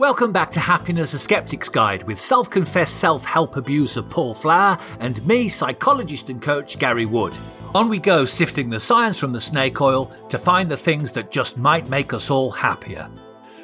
Welcome 0.00 0.32
back 0.32 0.48
to 0.52 0.60
Happiness, 0.60 1.12
a 1.12 1.18
Skeptic's 1.18 1.68
Guide 1.68 2.04
with 2.04 2.18
self 2.18 2.48
confessed 2.48 2.96
self 2.96 3.22
help 3.22 3.58
abuser 3.58 4.00
Paul 4.00 4.32
Flower 4.32 4.78
and 4.98 5.22
me, 5.26 5.50
psychologist 5.50 6.30
and 6.30 6.40
coach 6.40 6.78
Gary 6.78 7.04
Wood. 7.04 7.36
On 7.74 7.90
we 7.90 7.98
go, 7.98 8.24
sifting 8.24 8.70
the 8.70 8.80
science 8.80 9.18
from 9.18 9.34
the 9.34 9.40
snake 9.42 9.78
oil 9.78 10.06
to 10.30 10.38
find 10.38 10.70
the 10.70 10.76
things 10.78 11.12
that 11.12 11.30
just 11.30 11.58
might 11.58 11.90
make 11.90 12.14
us 12.14 12.30
all 12.30 12.50
happier. 12.50 13.10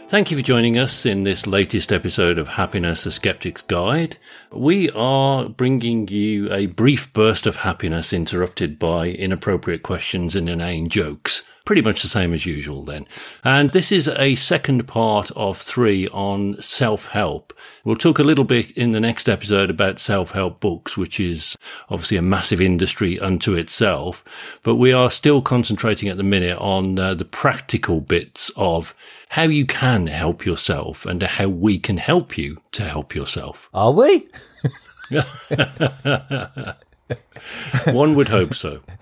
Thank 0.08 0.30
you 0.30 0.36
for 0.36 0.42
joining 0.42 0.76
us 0.76 1.06
in 1.06 1.24
this 1.24 1.46
latest 1.46 1.90
episode 1.90 2.36
of 2.36 2.48
Happiness, 2.48 3.06
a 3.06 3.12
Skeptic's 3.12 3.62
Guide. 3.62 4.18
We 4.52 4.90
are 4.90 5.48
bringing 5.48 6.06
you 6.08 6.52
a 6.52 6.66
brief 6.66 7.14
burst 7.14 7.46
of 7.46 7.56
happiness 7.56 8.12
interrupted 8.12 8.78
by 8.78 9.06
inappropriate 9.06 9.82
questions 9.82 10.36
and 10.36 10.50
inane 10.50 10.90
jokes. 10.90 11.44
Pretty 11.66 11.82
much 11.82 12.02
the 12.02 12.08
same 12.08 12.32
as 12.32 12.46
usual 12.46 12.84
then. 12.84 13.08
And 13.42 13.70
this 13.70 13.90
is 13.90 14.06
a 14.06 14.36
second 14.36 14.86
part 14.86 15.32
of 15.32 15.58
three 15.58 16.06
on 16.12 16.62
self-help. 16.62 17.52
We'll 17.82 17.96
talk 17.96 18.20
a 18.20 18.24
little 18.24 18.44
bit 18.44 18.70
in 18.78 18.92
the 18.92 19.00
next 19.00 19.28
episode 19.28 19.68
about 19.68 19.98
self-help 19.98 20.60
books, 20.60 20.96
which 20.96 21.18
is 21.18 21.56
obviously 21.90 22.18
a 22.18 22.22
massive 22.22 22.60
industry 22.60 23.18
unto 23.18 23.54
itself. 23.54 24.24
But 24.62 24.76
we 24.76 24.92
are 24.92 25.10
still 25.10 25.42
concentrating 25.42 26.08
at 26.08 26.16
the 26.16 26.22
minute 26.22 26.56
on 26.58 27.00
uh, 27.00 27.14
the 27.14 27.24
practical 27.24 28.00
bits 28.00 28.52
of 28.56 28.94
how 29.30 29.42
you 29.42 29.66
can 29.66 30.06
help 30.06 30.46
yourself 30.46 31.04
and 31.04 31.20
how 31.20 31.48
we 31.48 31.80
can 31.80 31.98
help 31.98 32.38
you 32.38 32.62
to 32.72 32.84
help 32.84 33.12
yourself. 33.12 33.68
Are 33.74 33.90
we? 33.90 34.28
One 37.92 38.14
would 38.14 38.28
hope 38.28 38.54
so. 38.54 38.82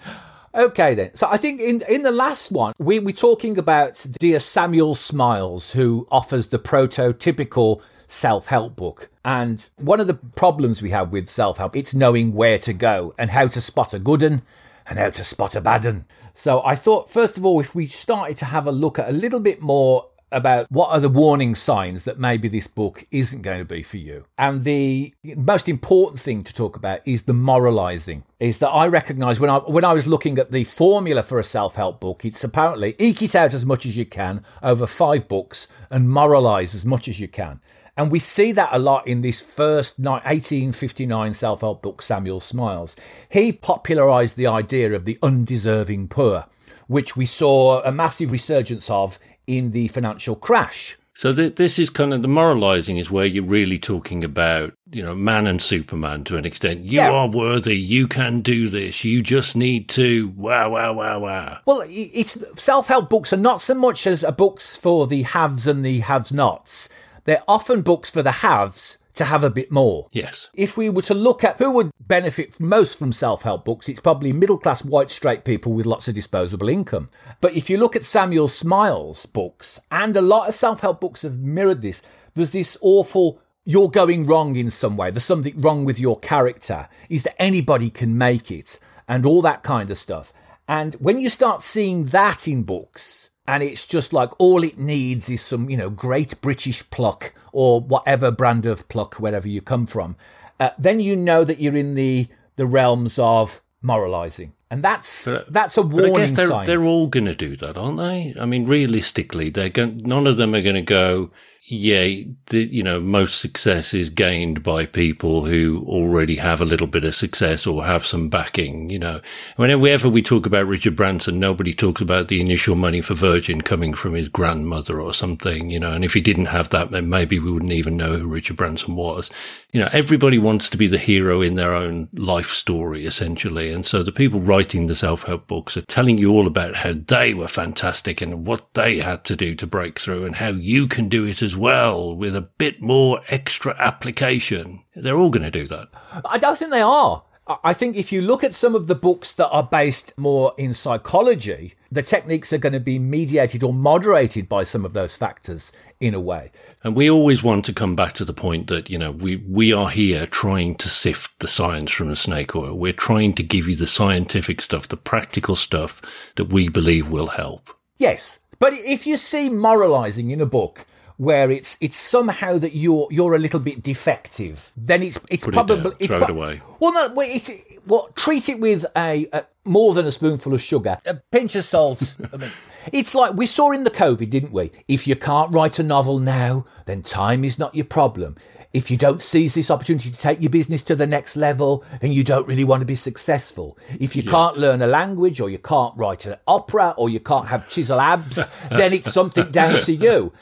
Okay 0.54 0.94
then. 0.94 1.10
So 1.16 1.26
I 1.28 1.36
think 1.36 1.60
in 1.60 1.82
in 1.88 2.04
the 2.04 2.12
last 2.12 2.52
one 2.52 2.74
we 2.78 3.00
we're 3.00 3.12
talking 3.12 3.58
about 3.58 4.06
dear 4.20 4.38
Samuel 4.38 4.94
Smiles 4.94 5.72
who 5.72 6.06
offers 6.12 6.48
the 6.48 6.60
prototypical 6.60 7.82
self-help 8.06 8.76
book. 8.76 9.10
And 9.24 9.68
one 9.76 9.98
of 9.98 10.06
the 10.06 10.14
problems 10.14 10.80
we 10.80 10.90
have 10.90 11.10
with 11.10 11.28
self-help 11.28 11.74
it's 11.74 11.92
knowing 11.92 12.34
where 12.34 12.58
to 12.58 12.72
go 12.72 13.14
and 13.18 13.32
how 13.32 13.48
to 13.48 13.60
spot 13.60 13.92
a 13.92 13.98
good 13.98 14.22
one 14.22 14.42
and 14.86 14.98
how 14.98 15.10
to 15.10 15.24
spot 15.24 15.56
a 15.56 15.60
bad 15.60 15.84
one. 15.84 16.04
So 16.34 16.62
I 16.64 16.76
thought 16.76 17.10
first 17.10 17.36
of 17.36 17.44
all 17.44 17.58
if 17.58 17.74
we 17.74 17.88
started 17.88 18.36
to 18.38 18.44
have 18.44 18.68
a 18.68 18.72
look 18.72 18.96
at 18.96 19.08
a 19.08 19.12
little 19.12 19.40
bit 19.40 19.60
more 19.60 20.06
about 20.34 20.70
what 20.70 20.90
are 20.90 21.00
the 21.00 21.08
warning 21.08 21.54
signs 21.54 22.04
that 22.04 22.18
maybe 22.18 22.48
this 22.48 22.66
book 22.66 23.04
isn't 23.10 23.42
going 23.42 23.60
to 23.60 23.64
be 23.64 23.82
for 23.82 23.96
you. 23.96 24.26
And 24.36 24.64
the 24.64 25.14
most 25.36 25.68
important 25.68 26.20
thing 26.20 26.44
to 26.44 26.52
talk 26.52 26.76
about 26.76 27.00
is 27.06 27.22
the 27.22 27.32
moralizing. 27.32 28.24
Is 28.40 28.58
that 28.58 28.68
I 28.68 28.86
recognize 28.88 29.40
when 29.40 29.48
I 29.48 29.58
when 29.58 29.84
I 29.84 29.94
was 29.94 30.06
looking 30.06 30.38
at 30.38 30.50
the 30.50 30.64
formula 30.64 31.22
for 31.22 31.38
a 31.38 31.44
self-help 31.44 32.00
book, 32.00 32.24
it's 32.24 32.44
apparently 32.44 32.94
eke 32.98 33.22
it 33.22 33.34
out 33.34 33.54
as 33.54 33.64
much 33.64 33.86
as 33.86 33.96
you 33.96 34.04
can 34.04 34.44
over 34.62 34.86
five 34.86 35.28
books 35.28 35.66
and 35.90 36.10
moralize 36.10 36.74
as 36.74 36.84
much 36.84 37.08
as 37.08 37.18
you 37.20 37.28
can. 37.28 37.60
And 37.96 38.10
we 38.10 38.18
see 38.18 38.50
that 38.52 38.70
a 38.72 38.78
lot 38.78 39.06
in 39.06 39.20
this 39.20 39.40
first 39.40 39.98
1859 39.98 41.34
self 41.34 41.60
help 41.60 41.82
book, 41.82 42.02
Samuel 42.02 42.40
Smiles. 42.40 42.96
He 43.28 43.52
popularized 43.52 44.36
the 44.36 44.48
idea 44.48 44.92
of 44.92 45.04
the 45.04 45.18
undeserving 45.22 46.08
poor, 46.08 46.46
which 46.88 47.16
we 47.16 47.26
saw 47.26 47.82
a 47.82 47.92
massive 47.92 48.32
resurgence 48.32 48.90
of 48.90 49.18
in 49.46 49.70
the 49.72 49.88
financial 49.88 50.36
crash. 50.36 50.96
So 51.16 51.32
th- 51.32 51.54
this 51.54 51.78
is 51.78 51.90
kind 51.90 52.12
of 52.12 52.22
the 52.22 52.28
moralizing 52.28 52.96
is 52.96 53.08
where 53.08 53.24
you're 53.24 53.44
really 53.44 53.78
talking 53.78 54.24
about, 54.24 54.72
you 54.90 55.00
know, 55.00 55.14
man 55.14 55.46
and 55.46 55.62
Superman 55.62 56.24
to 56.24 56.36
an 56.36 56.44
extent. 56.44 56.80
You 56.80 56.98
yeah. 56.98 57.10
are 57.10 57.30
worthy. 57.30 57.76
You 57.76 58.08
can 58.08 58.40
do 58.40 58.68
this. 58.68 59.04
You 59.04 59.22
just 59.22 59.54
need 59.54 59.88
to. 59.90 60.30
Wow, 60.36 60.70
wow, 60.70 60.92
wow, 60.92 61.20
wow. 61.20 61.58
Well, 61.66 61.84
it's 61.86 62.36
self-help 62.60 63.08
books 63.08 63.32
are 63.32 63.36
not 63.36 63.60
so 63.60 63.74
much 63.74 64.08
as 64.08 64.24
uh, 64.24 64.32
books 64.32 64.76
for 64.76 65.06
the 65.06 65.22
haves 65.22 65.68
and 65.68 65.84
the 65.84 66.00
have-nots. 66.00 66.88
They're 67.24 67.44
often 67.46 67.82
books 67.82 68.10
for 68.10 68.22
the 68.22 68.32
haves 68.32 68.98
to 69.14 69.24
have 69.24 69.44
a 69.44 69.50
bit 69.50 69.70
more. 69.70 70.08
Yes. 70.12 70.48
If 70.54 70.76
we 70.76 70.88
were 70.88 71.02
to 71.02 71.14
look 71.14 71.44
at 71.44 71.58
who 71.58 71.70
would 71.72 71.90
benefit 72.00 72.58
most 72.60 72.98
from 72.98 73.12
self 73.12 73.42
help 73.42 73.64
books, 73.64 73.88
it's 73.88 74.00
probably 74.00 74.32
middle 74.32 74.58
class 74.58 74.84
white 74.84 75.10
straight 75.10 75.44
people 75.44 75.72
with 75.72 75.86
lots 75.86 76.08
of 76.08 76.14
disposable 76.14 76.68
income. 76.68 77.10
But 77.40 77.54
if 77.54 77.70
you 77.70 77.78
look 77.78 77.96
at 77.96 78.04
Samuel 78.04 78.48
Smiles' 78.48 79.26
books, 79.26 79.80
and 79.90 80.16
a 80.16 80.22
lot 80.22 80.48
of 80.48 80.54
self 80.54 80.80
help 80.80 81.00
books 81.00 81.22
have 81.22 81.38
mirrored 81.38 81.82
this, 81.82 82.02
there's 82.34 82.50
this 82.52 82.76
awful 82.80 83.40
you're 83.64 83.90
going 83.90 84.26
wrong 84.26 84.56
in 84.56 84.70
some 84.70 84.96
way. 84.96 85.10
There's 85.10 85.24
something 85.24 85.60
wrong 85.60 85.84
with 85.84 85.98
your 85.98 86.18
character. 86.18 86.88
Is 87.08 87.22
that 87.22 87.40
anybody 87.40 87.90
can 87.90 88.18
make 88.18 88.50
it? 88.50 88.78
And 89.08 89.26
all 89.26 89.42
that 89.42 89.62
kind 89.62 89.90
of 89.90 89.98
stuff. 89.98 90.32
And 90.66 90.94
when 90.94 91.18
you 91.18 91.28
start 91.28 91.62
seeing 91.62 92.06
that 92.06 92.48
in 92.48 92.62
books, 92.62 93.30
and 93.46 93.62
it's 93.62 93.86
just 93.86 94.12
like 94.12 94.30
all 94.38 94.62
it 94.62 94.78
needs 94.78 95.28
is 95.28 95.42
some, 95.42 95.68
you 95.68 95.76
know, 95.76 95.90
great 95.90 96.40
British 96.40 96.88
pluck 96.90 97.34
or 97.52 97.80
whatever 97.80 98.30
brand 98.30 98.66
of 98.66 98.88
pluck, 98.88 99.16
wherever 99.16 99.48
you 99.48 99.60
come 99.60 99.86
from. 99.86 100.16
Uh, 100.58 100.70
then 100.78 101.00
you 101.00 101.16
know 101.16 101.44
that 101.44 101.60
you're 101.60 101.76
in 101.76 101.94
the 101.94 102.28
the 102.56 102.66
realms 102.66 103.18
of 103.18 103.60
moralizing, 103.82 104.52
and 104.70 104.82
that's 104.82 105.24
but, 105.24 105.52
that's 105.52 105.76
a 105.76 105.82
warning 105.82 106.14
I 106.14 106.18
guess 106.20 106.32
they're, 106.32 106.48
sign. 106.48 106.66
They're 106.66 106.84
all 106.84 107.08
going 107.08 107.26
to 107.26 107.34
do 107.34 107.56
that, 107.56 107.76
aren't 107.76 107.98
they? 107.98 108.34
I 108.38 108.46
mean, 108.46 108.66
realistically, 108.66 109.50
they're 109.50 109.68
going. 109.68 110.00
None 110.04 110.26
of 110.26 110.36
them 110.36 110.54
are 110.54 110.62
going 110.62 110.76
to 110.76 110.82
go 110.82 111.30
yeah, 111.66 112.24
the, 112.48 112.64
you 112.64 112.82
know, 112.82 113.00
most 113.00 113.40
success 113.40 113.94
is 113.94 114.10
gained 114.10 114.62
by 114.62 114.84
people 114.84 115.46
who 115.46 115.82
already 115.88 116.36
have 116.36 116.60
a 116.60 116.64
little 116.66 116.86
bit 116.86 117.04
of 117.04 117.14
success 117.14 117.66
or 117.66 117.84
have 117.84 118.04
some 118.04 118.28
backing, 118.28 118.90
you 118.90 118.98
know. 118.98 119.22
Whenever 119.56 120.10
we 120.10 120.20
talk 120.20 120.44
about 120.44 120.66
Richard 120.66 120.94
Branson, 120.94 121.40
nobody 121.40 121.72
talks 121.72 122.02
about 122.02 122.28
the 122.28 122.42
initial 122.42 122.74
money 122.76 123.00
for 123.00 123.14
Virgin 123.14 123.62
coming 123.62 123.94
from 123.94 124.12
his 124.12 124.28
grandmother 124.28 125.00
or 125.00 125.14
something, 125.14 125.70
you 125.70 125.80
know, 125.80 125.92
and 125.92 126.04
if 126.04 126.12
he 126.12 126.20
didn't 126.20 126.46
have 126.46 126.68
that, 126.68 126.90
then 126.90 127.08
maybe 127.08 127.38
we 127.38 127.50
wouldn't 127.50 127.72
even 127.72 127.96
know 127.96 128.16
who 128.16 128.28
Richard 128.28 128.58
Branson 128.58 128.94
was. 128.94 129.30
You 129.72 129.80
know, 129.80 129.88
everybody 129.90 130.38
wants 130.38 130.68
to 130.68 130.76
be 130.76 130.86
the 130.86 130.98
hero 130.98 131.40
in 131.40 131.54
their 131.54 131.74
own 131.74 132.08
life 132.12 132.50
story, 132.50 133.06
essentially. 133.06 133.72
And 133.72 133.86
so 133.86 134.02
the 134.02 134.12
people 134.12 134.40
writing 134.40 134.86
the 134.86 134.94
self-help 134.94 135.46
books 135.46 135.78
are 135.78 135.82
telling 135.82 136.18
you 136.18 136.30
all 136.30 136.46
about 136.46 136.74
how 136.76 136.92
they 136.92 137.32
were 137.32 137.48
fantastic 137.48 138.20
and 138.20 138.46
what 138.46 138.74
they 138.74 138.98
had 138.98 139.24
to 139.24 139.34
do 139.34 139.54
to 139.54 139.66
break 139.66 139.98
through 139.98 140.26
and 140.26 140.36
how 140.36 140.48
you 140.48 140.86
can 140.86 141.08
do 141.08 141.24
it 141.24 141.42
as 141.42 141.53
well 141.56 142.14
with 142.16 142.34
a 142.34 142.42
bit 142.42 142.80
more 142.80 143.20
extra 143.28 143.76
application. 143.78 144.84
They're 144.94 145.16
all 145.16 145.30
going 145.30 145.42
to 145.42 145.50
do 145.50 145.66
that. 145.68 145.88
I 146.24 146.38
don't 146.38 146.58
think 146.58 146.70
they 146.70 146.80
are. 146.80 147.24
I 147.62 147.74
think 147.74 147.94
if 147.94 148.10
you 148.10 148.22
look 148.22 148.42
at 148.42 148.54
some 148.54 148.74
of 148.74 148.86
the 148.86 148.94
books 148.94 149.30
that 149.32 149.50
are 149.50 149.62
based 149.62 150.16
more 150.16 150.54
in 150.56 150.72
psychology, 150.72 151.74
the 151.92 152.02
techniques 152.02 152.54
are 152.54 152.58
going 152.58 152.72
to 152.72 152.80
be 152.80 152.98
mediated 152.98 153.62
or 153.62 153.72
moderated 153.72 154.48
by 154.48 154.64
some 154.64 154.86
of 154.86 154.94
those 154.94 155.18
factors 155.18 155.70
in 156.00 156.14
a 156.14 156.20
way. 156.20 156.52
And 156.82 156.96
we 156.96 157.10
always 157.10 157.42
want 157.42 157.66
to 157.66 157.74
come 157.74 157.94
back 157.94 158.14
to 158.14 158.24
the 158.24 158.32
point 158.32 158.68
that, 158.68 158.88
you 158.88 158.96
know, 158.96 159.10
we, 159.10 159.36
we 159.36 159.74
are 159.74 159.90
here 159.90 160.26
trying 160.26 160.74
to 160.76 160.88
sift 160.88 161.38
the 161.40 161.48
science 161.48 161.90
from 161.90 162.08
the 162.08 162.16
snake 162.16 162.56
oil. 162.56 162.78
We're 162.78 162.94
trying 162.94 163.34
to 163.34 163.42
give 163.42 163.68
you 163.68 163.76
the 163.76 163.86
scientific 163.86 164.62
stuff, 164.62 164.88
the 164.88 164.96
practical 164.96 165.54
stuff 165.54 166.00
that 166.36 166.50
we 166.50 166.70
believe 166.70 167.10
will 167.10 167.28
help. 167.28 167.76
Yes. 167.98 168.38
But 168.58 168.72
if 168.72 169.06
you 169.06 169.18
see 169.18 169.50
moralizing 169.50 170.30
in 170.30 170.40
a 170.40 170.46
book, 170.46 170.86
where 171.16 171.50
it's 171.50 171.76
it's 171.80 171.96
somehow 171.96 172.58
that 172.58 172.74
you're 172.74 173.06
you're 173.10 173.34
a 173.34 173.38
little 173.38 173.60
bit 173.60 173.82
defective, 173.82 174.72
then 174.76 175.02
it's 175.02 175.18
it's 175.30 175.44
Put 175.44 175.54
probably 175.54 175.92
it 175.98 176.08
throw 176.08 176.18
pro- 176.18 176.26
it 176.26 176.30
away. 176.30 176.62
Well, 176.80 176.92
no, 176.92 177.20
it's 177.20 177.50
well, 177.86 178.08
treat 178.14 178.48
it 178.48 178.60
with 178.60 178.84
a, 178.96 179.28
a, 179.32 179.44
more 179.64 179.94
than 179.94 180.06
a 180.06 180.12
spoonful 180.12 180.54
of 180.54 180.62
sugar, 180.62 180.98
a 181.06 181.14
pinch 181.30 181.54
of 181.54 181.64
salt. 181.64 182.16
I 182.32 182.36
mean, 182.36 182.50
it's 182.92 183.14
like 183.14 183.34
we 183.34 183.46
saw 183.46 183.72
in 183.72 183.84
the 183.84 183.90
COVID, 183.90 184.28
didn't 184.30 184.52
we? 184.52 184.70
If 184.88 185.06
you 185.06 185.16
can't 185.16 185.52
write 185.52 185.78
a 185.78 185.82
novel 185.82 186.18
now, 186.18 186.66
then 186.86 187.02
time 187.02 187.44
is 187.44 187.58
not 187.58 187.74
your 187.74 187.84
problem. 187.84 188.36
If 188.72 188.90
you 188.90 188.96
don't 188.96 189.22
seize 189.22 189.54
this 189.54 189.70
opportunity 189.70 190.10
to 190.10 190.16
take 190.16 190.40
your 190.40 190.50
business 190.50 190.82
to 190.84 190.96
the 190.96 191.06
next 191.06 191.36
level 191.36 191.84
and 192.02 192.12
you 192.12 192.24
don't 192.24 192.48
really 192.48 192.64
want 192.64 192.80
to 192.80 192.86
be 192.86 192.96
successful, 192.96 193.78
if 194.00 194.16
you 194.16 194.22
yeah. 194.22 194.32
can't 194.32 194.56
learn 194.56 194.82
a 194.82 194.88
language 194.88 195.40
or 195.40 195.48
you 195.48 195.58
can't 195.58 195.96
write 195.96 196.26
an 196.26 196.34
opera 196.48 196.92
or 196.96 197.08
you 197.08 197.20
can't 197.20 197.46
have 197.46 197.68
chisel 197.68 198.00
abs, 198.00 198.48
then 198.70 198.92
it's 198.92 199.12
something 199.12 199.52
down 199.52 199.80
to 199.82 199.92
you. 199.92 200.32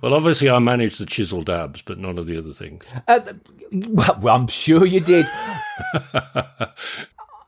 Well, 0.00 0.14
obviously, 0.14 0.50
I 0.50 0.58
managed 0.58 0.98
the 0.98 1.06
chisel 1.06 1.42
dabs, 1.42 1.82
but 1.82 1.98
none 1.98 2.18
of 2.18 2.26
the 2.26 2.38
other 2.38 2.52
things. 2.52 2.92
Uh, 3.08 3.20
well, 3.72 4.28
I'm 4.28 4.46
sure 4.46 4.86
you 4.86 5.00
did. 5.00 5.26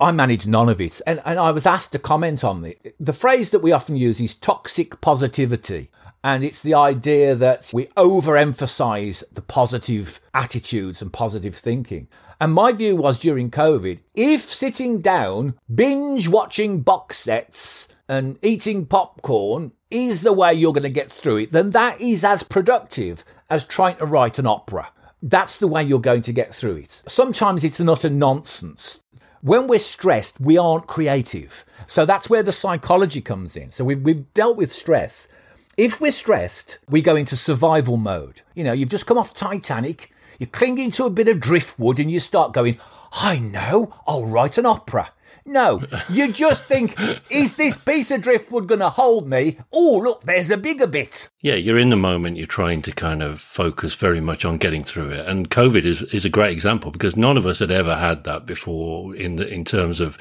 I 0.00 0.12
managed 0.12 0.46
none 0.46 0.68
of 0.68 0.80
it. 0.80 1.00
And, 1.06 1.22
and 1.24 1.38
I 1.38 1.50
was 1.50 1.66
asked 1.66 1.92
to 1.92 1.98
comment 1.98 2.44
on 2.44 2.64
it. 2.64 2.94
The 3.00 3.12
phrase 3.12 3.50
that 3.50 3.60
we 3.60 3.72
often 3.72 3.96
use 3.96 4.20
is 4.20 4.34
toxic 4.34 5.00
positivity. 5.00 5.90
And 6.22 6.42
it's 6.42 6.60
the 6.60 6.74
idea 6.74 7.34
that 7.34 7.70
we 7.72 7.86
overemphasize 7.96 9.22
the 9.32 9.42
positive 9.42 10.20
attitudes 10.34 11.00
and 11.00 11.12
positive 11.12 11.54
thinking. 11.54 12.08
And 12.40 12.52
my 12.52 12.72
view 12.72 12.96
was 12.96 13.18
during 13.18 13.50
COVID, 13.50 14.00
if 14.14 14.42
sitting 14.42 15.00
down, 15.00 15.54
binge 15.72 16.28
watching 16.28 16.82
box 16.82 17.18
sets 17.18 17.88
and 18.08 18.38
eating 18.42 18.86
popcorn 18.86 19.72
is 19.90 20.22
the 20.22 20.32
way 20.32 20.52
you're 20.52 20.72
going 20.72 20.82
to 20.82 20.88
get 20.88 21.10
through 21.10 21.38
it, 21.38 21.52
then 21.52 21.70
that 21.70 22.00
is 22.00 22.24
as 22.24 22.42
productive 22.42 23.24
as 23.50 23.64
trying 23.64 23.96
to 23.96 24.06
write 24.06 24.38
an 24.38 24.46
opera. 24.46 24.88
That's 25.22 25.58
the 25.58 25.68
way 25.68 25.82
you're 25.82 26.00
going 26.00 26.22
to 26.22 26.32
get 26.32 26.54
through 26.54 26.76
it. 26.76 27.02
Sometimes 27.06 27.64
it's 27.64 27.80
not 27.80 28.04
a 28.04 28.10
nonsense. 28.10 29.00
When 29.40 29.66
we're 29.66 29.78
stressed, 29.78 30.40
we 30.40 30.58
aren't 30.58 30.86
creative. 30.86 31.64
So 31.86 32.04
that's 32.04 32.28
where 32.28 32.42
the 32.42 32.52
psychology 32.52 33.20
comes 33.20 33.56
in. 33.56 33.70
So 33.70 33.84
we've, 33.84 34.00
we've 34.00 34.32
dealt 34.34 34.56
with 34.56 34.72
stress. 34.72 35.28
If 35.76 36.00
we're 36.00 36.12
stressed, 36.12 36.78
we 36.88 37.02
go 37.02 37.16
into 37.16 37.36
survival 37.36 37.96
mode. 37.96 38.42
You 38.54 38.64
know, 38.64 38.72
you've 38.72 38.88
just 38.88 39.06
come 39.06 39.18
off 39.18 39.34
Titanic, 39.34 40.10
you're 40.38 40.48
clinging 40.48 40.90
to 40.92 41.04
a 41.04 41.10
bit 41.10 41.28
of 41.28 41.40
driftwood, 41.40 41.98
and 41.98 42.10
you 42.10 42.18
start 42.18 42.52
going, 42.52 42.78
I 43.12 43.38
know, 43.38 43.94
I'll 44.06 44.26
write 44.26 44.58
an 44.58 44.66
opera. 44.66 45.10
No, 45.44 45.82
you 46.08 46.32
just 46.32 46.64
think, 46.64 46.96
is 47.30 47.54
this 47.56 47.76
piece 47.76 48.10
of 48.10 48.22
driftwood 48.22 48.66
going 48.66 48.80
to 48.80 48.90
hold 48.90 49.28
me? 49.28 49.58
Oh, 49.72 50.00
look, 50.02 50.22
there's 50.22 50.50
a 50.50 50.56
bigger 50.56 50.86
bit. 50.86 51.28
Yeah, 51.42 51.54
you're 51.54 51.78
in 51.78 51.90
the 51.90 51.96
moment. 51.96 52.36
You're 52.36 52.46
trying 52.46 52.82
to 52.82 52.92
kind 52.92 53.22
of 53.22 53.40
focus 53.40 53.94
very 53.94 54.20
much 54.20 54.44
on 54.44 54.58
getting 54.58 54.84
through 54.84 55.10
it. 55.10 55.26
And 55.26 55.50
COVID 55.50 55.84
is, 55.84 56.02
is 56.02 56.24
a 56.24 56.30
great 56.30 56.52
example 56.52 56.90
because 56.90 57.16
none 57.16 57.36
of 57.36 57.46
us 57.46 57.58
had 57.60 57.70
ever 57.70 57.96
had 57.96 58.24
that 58.24 58.46
before 58.46 59.14
in 59.14 59.36
the, 59.36 59.48
in 59.52 59.64
terms 59.64 60.00
of 60.00 60.18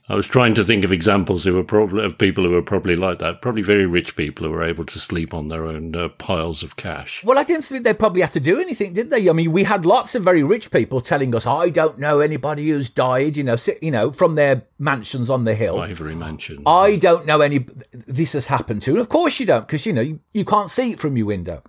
I 0.09 0.15
was 0.15 0.27
trying 0.27 0.55
to 0.55 0.65
think 0.65 0.85
of 0.85 0.91
examples 0.91 1.45
who 1.45 1.55
were 1.55 1.63
probably 1.63 2.05
of 2.05 2.19
people 2.19 2.43
who 2.45 2.51
were 2.51 2.63
probably 2.63 2.97
like 2.97 3.19
that. 3.21 3.41
Probably 3.41 3.63
very 3.63 3.87
rich 3.87 4.17
people 4.17 4.47
who 4.47 4.53
were 4.53 4.65
able 4.65 4.85
to 4.87 4.99
sleep 4.99 5.33
on 5.33 5.47
their 5.49 5.65
own 5.65 5.95
uh, 5.95 6.09
piles 6.09 6.63
of 6.65 6.77
cash. 6.77 7.23
Well, 7.23 7.39
I 7.39 7.45
didn't 7.45 7.67
think 7.67 7.85
they 7.85 7.95
probably 7.95 8.23
had 8.23 8.33
to 8.33 8.41
do 8.41 8.59
anything, 8.59 8.95
did 8.95 9.11
they? 9.11 9.29
I 9.29 9.33
mean, 9.33 9.53
we 9.53 9.63
had 9.65 9.87
lots 9.87 10.15
of 10.15 10.25
very 10.25 10.43
rich 10.43 10.71
people 10.71 11.01
telling 11.01 11.35
us, 11.37 11.47
"I 11.47 11.69
don't 11.69 11.99
know 11.99 12.21
anybody 12.21 12.69
who's 12.69 12.89
died," 12.89 13.37
you 13.37 13.45
know, 13.45 13.57
you 13.81 13.91
know, 13.93 14.11
from 14.11 14.35
their 14.35 14.63
mansions 14.79 15.31
on 15.31 15.45
the 15.45 15.55
hill, 15.55 15.79
Ivory 15.79 16.17
mansion. 16.17 16.63
I 16.67 16.97
don't 16.97 17.27
know 17.27 17.43
any. 17.43 17.67
This 17.93 18.33
has 18.33 18.47
happened 18.47 18.83
to, 18.83 18.93
and 18.93 19.01
of 19.01 19.09
course 19.09 19.39
you 19.39 19.47
don't, 19.47 19.67
because 19.67 19.87
you 19.87 19.93
know 19.93 20.01
you, 20.01 20.21
you 20.33 20.45
can't 20.45 20.71
see 20.71 20.93
it 20.93 20.99
from 20.99 21.17
your 21.17 21.27
window. 21.27 21.63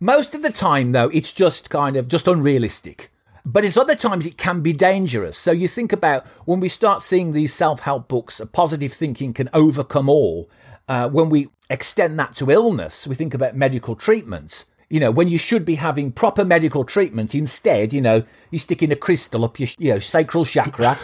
Most 0.00 0.34
of 0.34 0.42
the 0.42 0.52
time, 0.52 0.92
though, 0.92 1.08
it's 1.08 1.32
just 1.32 1.70
kind 1.70 1.96
of 1.96 2.08
just 2.08 2.28
unrealistic. 2.28 3.10
But 3.44 3.64
it's 3.64 3.78
other 3.78 3.94
times 3.94 4.26
it 4.26 4.36
can 4.36 4.60
be 4.60 4.74
dangerous. 4.74 5.38
So 5.38 5.52
you 5.52 5.68
think 5.68 5.90
about 5.90 6.26
when 6.44 6.60
we 6.60 6.68
start 6.68 7.02
seeing 7.02 7.32
these 7.32 7.54
self 7.54 7.80
help 7.80 8.06
books, 8.06 8.40
positive 8.52 8.92
thinking 8.92 9.32
can 9.32 9.48
overcome 9.54 10.08
all. 10.08 10.50
Uh, 10.86 11.08
when 11.08 11.30
we 11.30 11.48
extend 11.70 12.18
that 12.18 12.34
to 12.36 12.50
illness, 12.50 13.06
we 13.06 13.14
think 13.14 13.32
about 13.32 13.56
medical 13.56 13.94
treatments. 13.94 14.66
You 14.90 15.00
know, 15.00 15.10
when 15.10 15.28
you 15.28 15.38
should 15.38 15.64
be 15.64 15.74
having 15.76 16.12
proper 16.12 16.44
medical 16.44 16.84
treatment, 16.84 17.34
instead, 17.34 17.92
you 17.92 18.00
know, 18.00 18.22
you're 18.50 18.58
sticking 18.58 18.92
a 18.92 18.96
crystal 18.96 19.44
up 19.44 19.58
your, 19.58 19.68
you 19.78 19.92
know, 19.92 19.98
sacral 19.98 20.44
chakra 20.44 20.98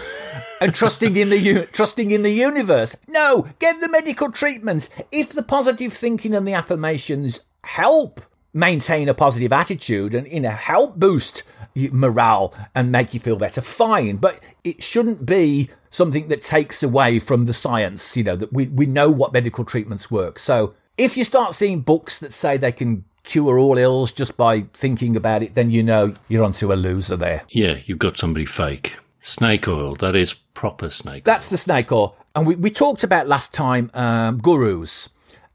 and 0.61 0.75
trusting 0.75 1.17
in 1.17 1.31
the 1.31 1.67
trusting 1.73 2.11
in 2.11 2.23
the 2.23 2.31
universe. 2.31 2.95
No, 3.09 3.49
get 3.59 3.81
the 3.81 3.89
medical 3.89 4.31
treatments. 4.31 4.91
If 5.11 5.31
the 5.31 5.43
positive 5.43 5.95
thinking 5.95 6.35
and 6.35 6.47
the 6.47 6.55
affirmations 6.55 7.41
help 7.63 8.21
maintain 8.55 9.09
a 9.09 9.15
positive 9.15 9.53
attitude 9.53 10.15
and 10.15 10.31
you 10.33 10.41
know 10.41 10.51
help 10.51 10.97
boost 10.97 11.43
morale 11.75 12.55
and 12.75 12.93
make 12.93 13.13
you 13.13 13.21
feel 13.21 13.37
better 13.37 13.61
fine. 13.61 14.17
But 14.17 14.41
it 14.63 14.83
shouldn't 14.83 15.27
be 15.27 15.69
something 15.91 16.29
that 16.29 16.41
takes 16.41 16.83
away 16.83 17.19
from 17.19 17.47
the 17.47 17.53
science 17.53 18.17
you 18.17 18.25
know 18.25 18.37
that 18.37 18.53
we, 18.53 18.69
we 18.69 18.87
know 18.87 19.11
what 19.11 19.33
medical 19.33 19.65
treatments 19.65 20.11
work. 20.11 20.39
So 20.39 20.75
if 20.97 21.17
you 21.17 21.25
start 21.25 21.55
seeing 21.55 21.81
books 21.81 22.21
that 22.21 22.33
say 22.33 22.57
they 22.57 22.73
can 22.73 23.05
cure 23.25 23.59
all 23.59 23.79
ills 23.79 24.13
just 24.13 24.37
by 24.37 24.61
thinking 24.75 25.17
about 25.17 25.43
it 25.43 25.55
then 25.55 25.71
you 25.71 25.83
know 25.83 26.15
you're 26.29 26.45
onto 26.45 26.73
a 26.73 26.75
loser 26.75 27.17
there. 27.17 27.43
Yeah 27.51 27.79
you've 27.85 27.99
got 27.99 28.17
somebody 28.17 28.47
fake. 28.47 28.97
Snake 29.21 29.67
oil 29.67 29.95
that 29.97 30.15
is 30.15 30.35
proper 30.35 30.91
snake 30.91 31.25
that's 31.25 31.49
oil. 31.49 31.51
the 31.51 31.57
snake 31.57 31.91
oil. 31.91 32.17
And 32.37 32.47
we, 32.47 32.57
we 32.57 32.71
talked 32.71 33.05
about 33.05 33.29
last 33.29 33.53
time 33.53 33.91
um, 33.95 34.39
gurus 34.39 35.09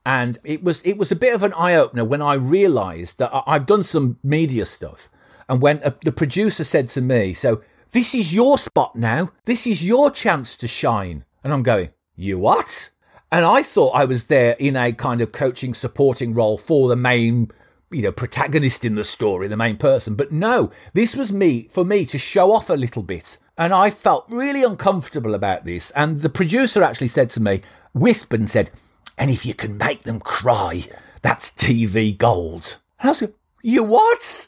and 0.10 0.39
it 0.44 0.63
was 0.63 0.82
it 0.82 0.98
was 0.98 1.12
a 1.12 1.16
bit 1.16 1.36
of 1.36 1.44
an 1.44 1.54
eye 1.54 1.75
opener 1.75 2.04
when 2.04 2.20
I 2.20 2.34
realised 2.34 3.20
that 3.20 3.30
I've 3.46 3.68
done 3.68 3.84
some 3.84 4.18
media 4.24 4.66
stuff, 4.66 5.08
and 5.48 5.62
when 5.62 5.82
a, 5.84 5.94
the 6.04 6.12
producer 6.12 6.63
said 6.63 6.88
to 6.89 7.01
me, 7.01 7.36
"So 7.36 7.62
this 7.92 8.16
is 8.16 8.34
your 8.34 8.58
spot 8.58 8.96
now. 8.96 9.32
This 9.46 9.68
is 9.68 9.86
your 9.86 10.10
chance 10.10 10.58
to 10.58 10.68
shine," 10.68 11.25
and 11.44 11.54
I'm 11.54 11.62
going, 11.62 11.89
"You 12.16 12.39
what?" 12.39 12.89
And 13.32 13.46
I 13.46 13.62
thought 13.62 13.92
I 13.92 14.06
was 14.06 14.25
there 14.25 14.56
in 14.58 14.75
a 14.75 14.92
kind 14.94 15.22
of 15.22 15.32
coaching, 15.32 15.75
supporting 15.75 16.34
role 16.34 16.58
for 16.58 16.89
the 16.89 16.96
main, 16.96 17.51
you 17.92 18.01
know, 18.01 18.12
protagonist 18.12 18.84
in 18.84 18.96
the 18.96 19.04
story, 19.04 19.48
the 19.48 19.56
main 19.56 19.78
person. 19.78 20.16
But 20.16 20.32
no, 20.32 20.72
this 20.96 21.16
was 21.16 21.32
me 21.32 21.68
for 21.72 21.86
me 21.86 22.04
to 22.08 22.18
show 22.18 22.51
off 22.51 22.72
a 22.72 22.74
little 22.74 23.04
bit. 23.04 23.38
And 23.60 23.75
I 23.75 23.92
felt 23.92 24.25
really 24.28 24.63
uncomfortable 24.63 25.36
about 25.36 25.66
this. 25.66 25.92
And 25.92 26.22
the 26.22 26.30
producer 26.30 26.82
actually 26.82 27.10
said 27.10 27.30
to 27.32 27.42
me, 27.42 27.62
whispered 27.94 28.39
and 28.39 28.50
said, 28.50 28.72
and 29.20 29.30
if 29.30 29.46
you 29.46 29.54
can 29.54 29.78
make 29.78 30.04
them 30.04 30.20
cry, 30.20 30.86
that's 31.22 31.52
TV 31.52 32.18
gold. 32.18 32.78
And 33.00 33.10
I 33.10 33.12
was 33.12 33.22
like, 33.22 33.36
you 33.62 33.84
what? 33.84 34.48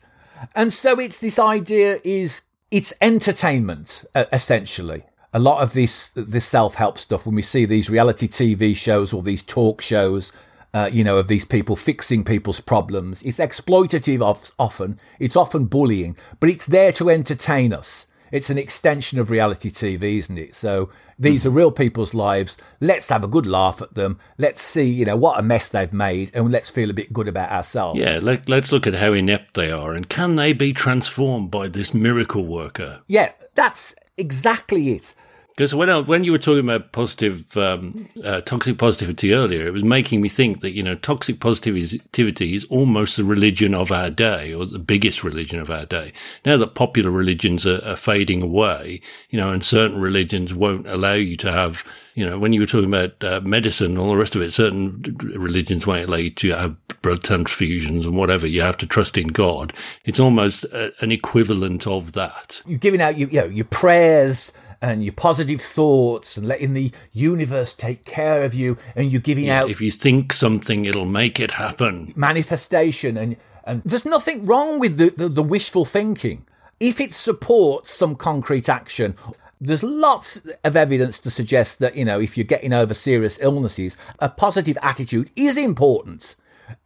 And 0.56 0.74
so 0.74 0.98
it's 0.98 1.20
this 1.20 1.38
idea 1.38 2.00
is 2.04 2.42
it's 2.72 2.94
entertainment 3.02 4.06
essentially. 4.16 5.04
A 5.34 5.40
lot 5.40 5.62
of 5.62 5.74
this 5.74 6.10
this 6.16 6.46
self 6.46 6.76
help 6.76 6.98
stuff 6.98 7.26
when 7.26 7.36
we 7.36 7.42
see 7.42 7.66
these 7.66 7.90
reality 7.90 8.28
TV 8.28 8.76
shows 8.76 9.14
or 9.14 9.22
these 9.22 9.44
talk 9.44 9.82
shows, 9.82 10.32
uh, 10.74 10.90
you 10.92 11.04
know, 11.04 11.18
of 11.18 11.28
these 11.28 11.46
people 11.46 11.76
fixing 11.76 12.24
people's 12.24 12.62
problems, 12.62 13.22
it's 13.24 13.38
exploitative 13.38 14.22
of, 14.22 14.52
often. 14.58 15.00
It's 15.20 15.36
often 15.36 15.66
bullying, 15.66 16.18
but 16.40 16.50
it's 16.50 16.66
there 16.66 16.92
to 16.94 17.10
entertain 17.10 17.74
us 17.74 18.08
it's 18.32 18.50
an 18.50 18.58
extension 18.58 19.20
of 19.20 19.30
reality 19.30 19.70
TV, 19.70 20.18
isn't 20.20 20.38
it? 20.38 20.56
So 20.56 20.90
these 21.20 21.44
mm. 21.44 21.48
are 21.48 21.52
real 21.52 21.72
people's 21.72 22.14
lives. 22.14 22.58
Let's 22.80 23.10
have 23.10 23.24
a 23.24 23.28
good 23.28 23.46
laugh 23.46 23.82
at 23.82 23.94
them. 23.94 24.20
Let's 24.38 24.62
see, 24.62 24.84
you 24.84 25.06
know, 25.06 25.18
what 25.18 25.40
a 25.40 25.44
mess 25.44 25.70
they've 25.70 25.94
made, 25.94 26.32
and 26.34 26.52
let's 26.52 26.70
feel 26.70 26.90
a 26.90 26.94
bit 26.94 27.14
good 27.14 27.28
about 27.28 27.52
ourselves. 27.52 28.00
Yeah, 28.00 28.20
let, 28.22 28.50
let's 28.50 28.72
look 28.72 28.88
at 28.88 28.96
how 28.96 29.14
inept 29.14 29.54
they 29.54 29.72
are, 29.72 29.94
and 29.94 30.08
can 30.10 30.36
they 30.36 30.54
be 30.54 30.74
transformed 30.74 31.52
by 31.52 31.68
this 31.68 31.94
miracle 31.94 32.46
worker? 32.46 33.02
Yeah, 33.08 33.34
that's 33.54 33.96
exactly 34.18 34.92
it. 34.92 35.14
Because 35.56 35.76
when 35.76 35.90
I, 35.90 36.00
when 36.00 36.24
you 36.24 36.32
were 36.32 36.38
talking 36.38 36.64
about 36.64 36.92
positive, 36.94 37.56
um, 37.58 38.08
uh, 38.24 38.42
toxic 38.42 38.78
positivity 38.78 39.34
earlier, 39.34 39.68
it 39.68 39.74
was 39.74 39.84
making 39.84 40.22
me 40.22 40.30
think 40.30 40.62
that 40.62 40.72
you 40.72 40.82
know 40.82 40.96
toxic 40.96 41.40
positivity 41.40 42.56
is 42.56 42.66
almost 42.66 43.18
the 43.18 43.24
religion 43.26 43.76
of 43.76 43.92
our 43.92 44.10
day, 44.10 44.54
or 44.54 44.66
the 44.66 44.80
biggest 44.80 45.24
religion 45.24 45.60
of 45.60 45.70
our 45.70 45.86
day. 45.86 46.14
Now 46.46 46.58
that 46.58 46.74
popular 46.76 47.12
religions 47.12 47.68
are, 47.68 47.84
are 47.86 47.98
fading 47.98 48.42
away, 48.42 49.02
you 49.30 49.40
know, 49.40 49.52
and 49.52 49.64
certain 49.64 50.00
religions 50.00 50.54
won't 50.54 50.88
allow 50.88 51.14
you 51.14 51.36
to 51.38 51.52
have, 51.52 51.86
you 52.16 52.26
know, 52.26 52.40
when 52.40 52.54
you 52.54 52.62
were 52.62 52.66
talking 52.66 52.94
about 52.94 53.22
uh, 53.24 53.42
medicine 53.42 53.92
and 53.92 53.98
all 53.98 54.12
the 54.12 54.18
rest 54.18 54.36
of 54.36 54.42
it, 54.42 54.54
certain 54.54 55.02
religions 55.20 55.86
won't 55.86 56.08
allow 56.08 56.18
you 56.18 56.30
to 56.30 56.52
have 56.52 56.76
blood 57.02 57.22
transfusions 57.22 58.06
and 58.06 58.16
whatever. 58.16 58.48
You 58.48 58.62
have 58.62 58.78
to 58.78 58.88
trust 58.88 59.18
in 59.18 59.28
God. 59.28 59.74
It's 60.06 60.20
almost 60.20 60.64
a, 60.66 60.94
an 61.02 61.12
equivalent 61.12 61.88
of 61.88 62.14
that. 62.14 62.62
You're 62.66 62.80
giving 62.80 63.02
out, 63.02 63.18
you, 63.18 63.28
you 63.28 63.42
know, 63.42 63.48
your 63.48 63.66
prayers 63.66 64.54
and 64.82 65.04
your 65.04 65.14
positive 65.14 65.62
thoughts 65.62 66.38
and 66.38 66.48
letting 66.48 66.74
the 66.74 66.92
universe 67.12 67.74
take 67.74 68.04
care 68.04 68.44
of 68.44 68.54
you 68.54 68.78
and 68.96 69.12
you're 69.12 69.22
giving 69.22 69.46
yeah, 69.46 69.62
out 69.62 69.70
if 69.70 69.80
you 69.80 69.92
think 69.92 70.34
something 70.34 70.86
it'll 70.86 71.06
make 71.06 71.40
it 71.40 71.52
happen. 71.52 72.14
Manifestation 72.16 73.18
and 73.18 73.38
and 73.64 73.84
there's 73.84 74.06
nothing 74.06 74.48
wrong 74.48 74.80
with 74.80 74.98
the, 74.98 75.12
the, 75.12 75.30
the 75.30 75.44
wishful 75.44 75.86
thinking. 75.86 76.46
If 76.80 77.00
it 77.00 77.14
supports 77.14 77.94
some 77.94 78.16
concrete 78.16 78.68
action 78.68 79.16
there's 79.64 79.84
lots 79.84 80.42
of 80.64 80.76
evidence 80.76 81.20
to 81.20 81.30
suggest 81.30 81.78
that 81.78 81.96
you 81.96 82.04
know 82.04 82.20
if 82.20 82.36
you're 82.36 82.44
getting 82.44 82.74
over 82.74 82.96
serious 82.96 83.38
illnesses 83.42 83.96
a 84.18 84.28
positive 84.28 84.78
attitude 84.82 85.30
is 85.36 85.56
important. 85.56 86.36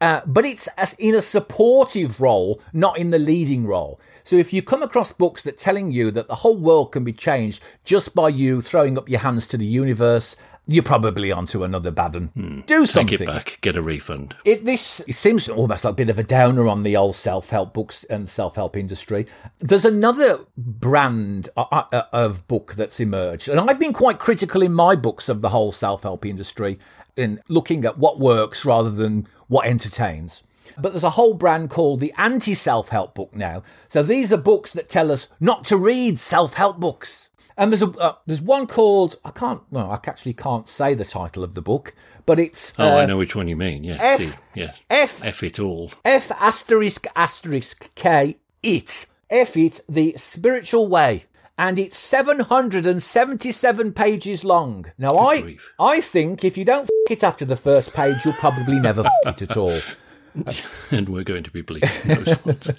Uh, 0.02 0.22
but 0.26 0.46
it's 0.46 0.68
as 0.78 0.94
in 0.94 1.16
a 1.16 1.22
supportive 1.22 2.20
role, 2.20 2.60
not 2.74 2.98
in 2.98 3.12
the 3.12 3.20
leading 3.20 3.66
role. 3.66 4.00
So 4.26 4.36
if 4.36 4.52
you 4.52 4.64
come 4.64 4.82
across 4.82 5.12
books 5.12 5.44
that 5.44 5.56
telling 5.56 5.92
you 5.92 6.10
that 6.12 6.28
the 6.28 6.36
whole 6.36 6.58
world 6.58 6.92
can 6.92 7.04
be 7.04 7.14
changed 7.14 7.62
just 7.84 8.16
by 8.16 8.30
you 8.30 8.60
throwing 8.62 8.98
up 8.98 9.08
your 9.08 9.20
hands 9.20 9.46
to 9.48 9.58
the 9.58 9.66
universe, 9.66 10.36
you're 10.66 10.82
probably 10.82 11.32
onto 11.32 11.64
another 11.64 11.92
bad 11.92 12.16
one. 12.16 12.28
Hmm. 12.30 12.60
Do 12.62 12.88
something. 12.88 13.20
Take 13.20 13.22
it 13.22 13.28
back. 13.28 13.60
Get 13.62 13.78
a 13.78 13.84
refund. 13.84 14.36
It, 14.44 14.66
this 14.66 15.00
it 15.02 15.14
seems 15.14 15.48
almost 15.48 15.84
like 15.84 15.92
a 15.92 15.96
bit 15.96 16.10
of 16.10 16.18
a 16.18 16.24
downer 16.24 16.68
on 16.68 16.82
the 16.82 16.96
old 16.96 17.16
self-help 17.16 17.72
books 17.72 18.04
and 18.06 18.28
self-help 18.28 18.76
industry. 18.76 19.28
There's 19.60 19.86
another 19.86 20.40
brand 20.58 21.50
uh, 21.56 21.84
uh, 21.92 22.04
of 22.12 22.48
book 22.48 22.74
that's 22.74 23.00
emerged, 23.00 23.48
and 23.48 23.60
I've 23.60 23.80
been 23.80 23.94
quite 23.94 24.18
critical 24.18 24.64
in 24.64 24.74
my 24.74 24.96
books 24.96 25.30
of 25.30 25.42
the 25.42 25.50
whole 25.50 25.72
self-help 25.72 26.26
industry 26.26 26.80
in 27.16 27.42
looking 27.48 27.86
at 27.86 28.00
what 28.00 28.20
works 28.20 28.66
rather 28.66 28.90
than 28.90 29.28
what 29.48 29.68
entertains. 29.68 30.42
But 30.78 30.94
there's 30.94 31.04
a 31.04 31.12
whole 31.12 31.34
brand 31.34 31.70
called 31.70 32.00
the 32.00 32.14
anti 32.18 32.54
self 32.54 32.90
help 32.90 33.16
book 33.16 33.36
now. 33.36 33.64
So 33.90 34.04
these 34.04 34.32
are 34.34 34.38
books 34.38 34.74
that 34.74 34.90
tell 34.90 35.12
us 35.12 35.28
not 35.40 35.66
to 35.66 35.78
read 35.78 36.20
self 36.20 36.56
help 36.56 36.80
books. 36.80 37.30
And 37.58 37.72
there's 37.72 37.82
a 37.82 37.90
uh, 37.92 38.16
there's 38.26 38.42
one 38.42 38.68
called 38.68 39.18
I 39.24 39.32
can't 39.32 39.62
well 39.72 39.90
I 39.90 39.96
actually 39.96 40.34
can't 40.34 40.68
say 40.68 40.94
the 40.94 41.06
title 41.06 41.44
of 41.44 41.54
the 41.54 41.62
book, 41.62 41.94
but 42.26 42.40
it's 42.40 42.74
oh 42.78 42.98
uh, 42.98 42.98
I 42.98 43.06
know 43.06 43.18
which 43.18 43.36
one 43.36 43.48
you 43.48 43.56
mean 43.56 43.86
yes 43.86 44.22
F 44.22 44.38
yes 44.54 44.84
F 44.90 45.24
F 45.24 45.42
it 45.42 45.60
all 45.60 45.92
F 46.04 46.32
asterisk 46.34 47.08
asterisk 47.16 47.92
K 47.96 48.38
it 48.62 49.06
F 49.30 49.56
it 49.56 49.80
the 49.88 50.16
spiritual 50.18 50.88
way 50.90 51.26
and 51.58 51.80
it's 51.80 51.98
777 51.98 53.94
pages 53.94 54.44
long. 54.44 54.92
Now, 54.98 55.12
Good 55.12 55.20
I 55.20 55.42
grief. 55.42 55.74
I 55.80 56.02
think 56.02 56.44
if 56.44 56.58
you 56.58 56.66
don't 56.66 56.84
f- 56.84 56.90
it 57.10 57.24
after 57.24 57.46
the 57.46 57.56
first 57.56 57.94
page, 57.94 58.26
you'll 58.26 58.34
probably 58.34 58.80
never 58.80 59.06
f- 59.06 59.42
it 59.42 59.50
at 59.50 59.58
all. 59.58 59.80
and 60.92 61.10
we're 61.10 61.24
going 61.24 61.44
to 61.44 61.52
be 61.52 61.62
bleeding 61.62 61.90
those 62.06 62.46
ones. 62.46 62.68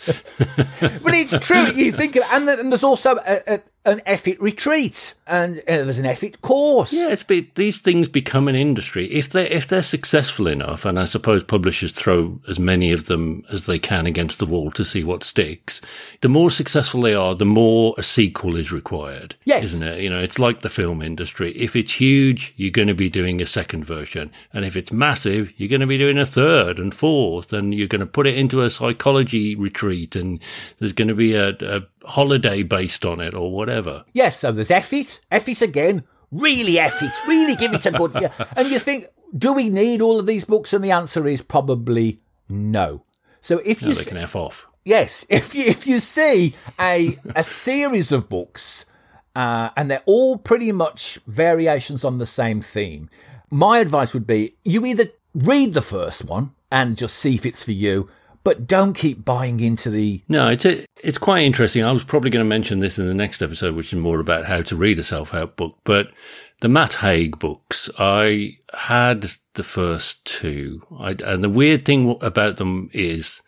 but 1.02 1.14
it's 1.14 1.38
true. 1.38 1.72
You 1.72 1.92
think 1.92 2.16
of, 2.16 2.24
and, 2.30 2.48
and 2.48 2.70
there's 2.70 2.84
also 2.84 3.16
a, 3.16 3.54
a, 3.54 3.60
an 3.86 4.00
Effit 4.00 4.38
retreat 4.40 5.14
and 5.28 5.60
uh, 5.60 5.62
there's 5.66 5.98
an 5.98 6.04
Effit 6.04 6.40
course. 6.40 6.92
Yeah, 6.92 7.08
it's 7.08 7.22
be, 7.22 7.50
these 7.54 7.78
things 7.78 8.08
become 8.08 8.48
an 8.48 8.56
industry 8.56 9.06
if 9.06 9.30
they 9.30 9.48
if 9.48 9.66
they're 9.66 9.82
successful 9.82 10.48
enough, 10.48 10.84
and 10.84 10.98
I 10.98 11.04
suppose 11.04 11.42
publishers 11.42 11.92
throw 11.92 12.40
as 12.48 12.58
many 12.58 12.92
of 12.92 13.06
them 13.06 13.44
as 13.50 13.66
they 13.66 13.78
can 13.78 14.06
against 14.06 14.38
the 14.38 14.46
wall 14.46 14.70
to 14.72 14.84
see 14.84 15.04
what 15.04 15.24
sticks. 15.24 15.80
The 16.20 16.28
more 16.28 16.50
successful 16.50 17.00
they 17.00 17.14
are, 17.14 17.34
the 17.34 17.44
more 17.44 17.94
a 17.96 18.02
sequel 18.02 18.56
is 18.56 18.72
required. 18.72 19.36
Yes, 19.44 19.64
isn't 19.64 19.86
it? 19.86 20.00
You 20.00 20.10
know, 20.10 20.20
it's 20.20 20.38
like 20.38 20.62
the 20.62 20.68
film 20.68 21.00
industry. 21.00 21.52
If 21.52 21.76
it's 21.76 21.92
huge, 21.92 22.52
you're 22.56 22.70
going 22.70 22.88
to 22.88 22.94
be 22.94 23.08
doing 23.08 23.40
a 23.40 23.46
second 23.46 23.84
version, 23.84 24.32
and 24.52 24.64
if 24.64 24.76
it's 24.76 24.92
massive, 24.92 25.52
you're 25.56 25.68
going 25.68 25.80
to 25.80 25.86
be 25.86 25.98
doing 25.98 26.18
a 26.18 26.26
third 26.26 26.78
and 26.78 26.92
fourth, 26.92 27.52
and 27.52 27.72
you're 27.72 27.88
going 27.88 28.00
to 28.00 28.06
put 28.06 28.26
it 28.26 28.36
into 28.36 28.62
a 28.62 28.70
psychology 28.70 29.54
retreat, 29.54 30.16
and 30.16 30.40
there's 30.80 30.92
going 30.92 31.08
to 31.08 31.14
be 31.14 31.34
a, 31.34 31.50
a 31.60 31.82
holiday 32.06 32.62
based 32.62 33.04
on 33.04 33.20
it 33.20 33.34
or 33.34 33.52
whatever. 33.52 34.04
Yes, 34.12 34.40
so 34.40 34.52
there's 34.52 34.70
Effit, 34.70 35.20
Effit 35.30 35.62
again, 35.62 36.04
really 36.30 36.74
Effit, 36.74 37.12
really 37.26 37.56
give 37.56 37.74
it 37.74 37.86
a 37.86 37.90
good. 37.90 38.12
Yeah. 38.20 38.32
And 38.56 38.70
you 38.70 38.78
think, 38.78 39.06
do 39.36 39.52
we 39.52 39.68
need 39.68 40.00
all 40.00 40.18
of 40.18 40.26
these 40.26 40.44
books? 40.44 40.72
And 40.72 40.84
the 40.84 40.92
answer 40.92 41.26
is 41.26 41.42
probably 41.42 42.20
no. 42.48 43.02
So 43.40 43.58
if 43.64 43.82
no, 43.82 43.88
you 43.88 43.94
they 43.94 44.04
can 44.04 44.16
f 44.16 44.36
off. 44.36 44.66
Yes, 44.84 45.26
if 45.28 45.54
you 45.54 45.64
if 45.64 45.86
you 45.86 46.00
see 46.00 46.54
a 46.80 47.18
a 47.34 47.42
series 47.42 48.12
of 48.12 48.28
books, 48.28 48.86
uh, 49.34 49.70
and 49.76 49.90
they're 49.90 50.02
all 50.06 50.38
pretty 50.38 50.72
much 50.72 51.18
variations 51.26 52.04
on 52.04 52.18
the 52.18 52.26
same 52.26 52.60
theme, 52.60 53.10
my 53.50 53.78
advice 53.78 54.14
would 54.14 54.26
be 54.26 54.56
you 54.64 54.86
either 54.86 55.06
read 55.34 55.74
the 55.74 55.82
first 55.82 56.24
one 56.24 56.52
and 56.70 56.96
just 56.96 57.16
see 57.16 57.34
if 57.34 57.46
it's 57.46 57.62
for 57.62 57.72
you, 57.72 58.08
but 58.46 58.68
don't 58.68 58.92
keep 58.92 59.24
buying 59.24 59.58
into 59.58 59.90
the. 59.90 60.22
No, 60.28 60.46
it's 60.46 60.64
a, 60.64 60.86
it's 61.02 61.18
quite 61.18 61.40
interesting. 61.40 61.82
I 61.82 61.90
was 61.90 62.04
probably 62.04 62.30
going 62.30 62.44
to 62.44 62.48
mention 62.48 62.78
this 62.78 62.96
in 62.96 63.08
the 63.08 63.12
next 63.12 63.42
episode, 63.42 63.74
which 63.74 63.92
is 63.92 63.98
more 63.98 64.20
about 64.20 64.44
how 64.44 64.62
to 64.62 64.76
read 64.76 65.00
a 65.00 65.02
self 65.02 65.32
help 65.32 65.56
book. 65.56 65.76
But 65.82 66.12
the 66.60 66.68
Matt 66.68 66.94
Haig 66.94 67.40
books, 67.40 67.90
I 67.98 68.52
had 68.72 69.28
the 69.54 69.64
first 69.64 70.24
two, 70.24 70.80
I, 70.96 71.16
and 71.24 71.42
the 71.42 71.50
weird 71.50 71.84
thing 71.84 72.16
about 72.20 72.58
them 72.58 72.88
is 72.92 73.42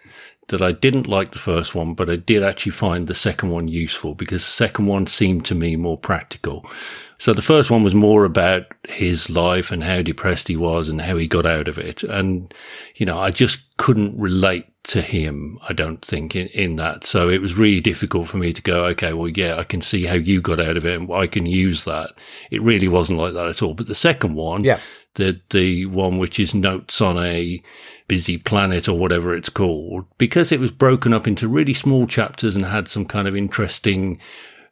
that 0.49 0.63
I 0.63 0.73
didn't 0.73 1.07
like 1.07 1.33
the 1.33 1.39
first 1.39 1.75
one, 1.75 1.95
but 1.95 2.11
I 2.11 2.17
did 2.17 2.43
actually 2.43 2.73
find 2.73 3.07
the 3.07 3.15
second 3.15 3.51
one 3.51 3.69
useful 3.69 4.15
because 4.15 4.45
the 4.45 4.51
second 4.51 4.87
one 4.87 5.07
seemed 5.07 5.45
to 5.47 5.55
me 5.55 5.77
more 5.77 5.99
practical. 5.99 6.65
So 7.19 7.35
the 7.35 7.43
first 7.43 7.71
one 7.71 7.83
was 7.83 7.95
more 7.95 8.25
about 8.25 8.67
his 8.89 9.29
life 9.29 9.71
and 9.71 9.85
how 9.85 10.03
depressed 10.03 10.49
he 10.49 10.57
was 10.57 10.89
and 10.89 11.01
how 11.01 11.17
he 11.17 11.27
got 11.27 11.47
out 11.47 11.69
of 11.69 11.77
it. 11.77 12.03
And, 12.03 12.53
you 12.95 13.05
know, 13.05 13.19
I 13.19 13.31
just 13.31 13.77
couldn't 13.77 14.19
relate 14.19 14.67
to 14.85 15.03
him, 15.03 15.59
I 15.69 15.75
don't 15.75 16.03
think, 16.03 16.35
in, 16.35 16.47
in 16.49 16.77
that. 16.77 17.05
So 17.05 17.29
it 17.29 17.43
was 17.43 17.59
really 17.59 17.81
difficult 17.81 18.29
for 18.29 18.39
me 18.39 18.53
to 18.55 18.63
go, 18.63 18.87
okay, 18.87 19.13
well, 19.13 19.29
yeah, 19.29 19.57
I 19.57 19.65
can 19.65 19.83
see 19.83 20.07
how 20.07 20.15
you 20.15 20.41
got 20.41 20.61
out 20.61 20.79
of 20.79 20.87
it 20.87 20.99
and 20.99 21.13
I 21.13 21.27
can 21.27 21.45
use 21.45 21.85
that. 21.85 22.13
It 22.51 22.63
really 22.63 22.89
wasn't 22.89 23.19
like 23.19 23.35
that 23.35 23.49
at 23.49 23.63
all. 23.63 23.75
But 23.75 23.89
the 23.89 23.95
second 23.95 24.35
one, 24.35 24.65
yeah. 24.65 24.81
the, 25.17 25.41
the 25.51 25.85
one 25.87 26.17
which 26.17 26.41
is 26.41 26.55
notes 26.55 27.03
on 27.03 27.19
a 27.19 27.63
busy 28.09 28.39
planet 28.39 28.89
or 28.89 28.99
whatever 28.99 29.35
it's 29.35 29.51
called, 29.51 30.07
because 30.19 30.51
it 30.51 30.61
was 30.61 30.71
broken 30.71 31.13
up 31.13 31.29
into 31.29 31.47
really 31.47 31.75
small 31.75 32.07
chapters 32.07 32.57
and 32.57 32.65
had 32.65 32.89
some 32.89 33.05
kind 33.05 33.29
of 33.29 33.37
interesting, 33.37 34.19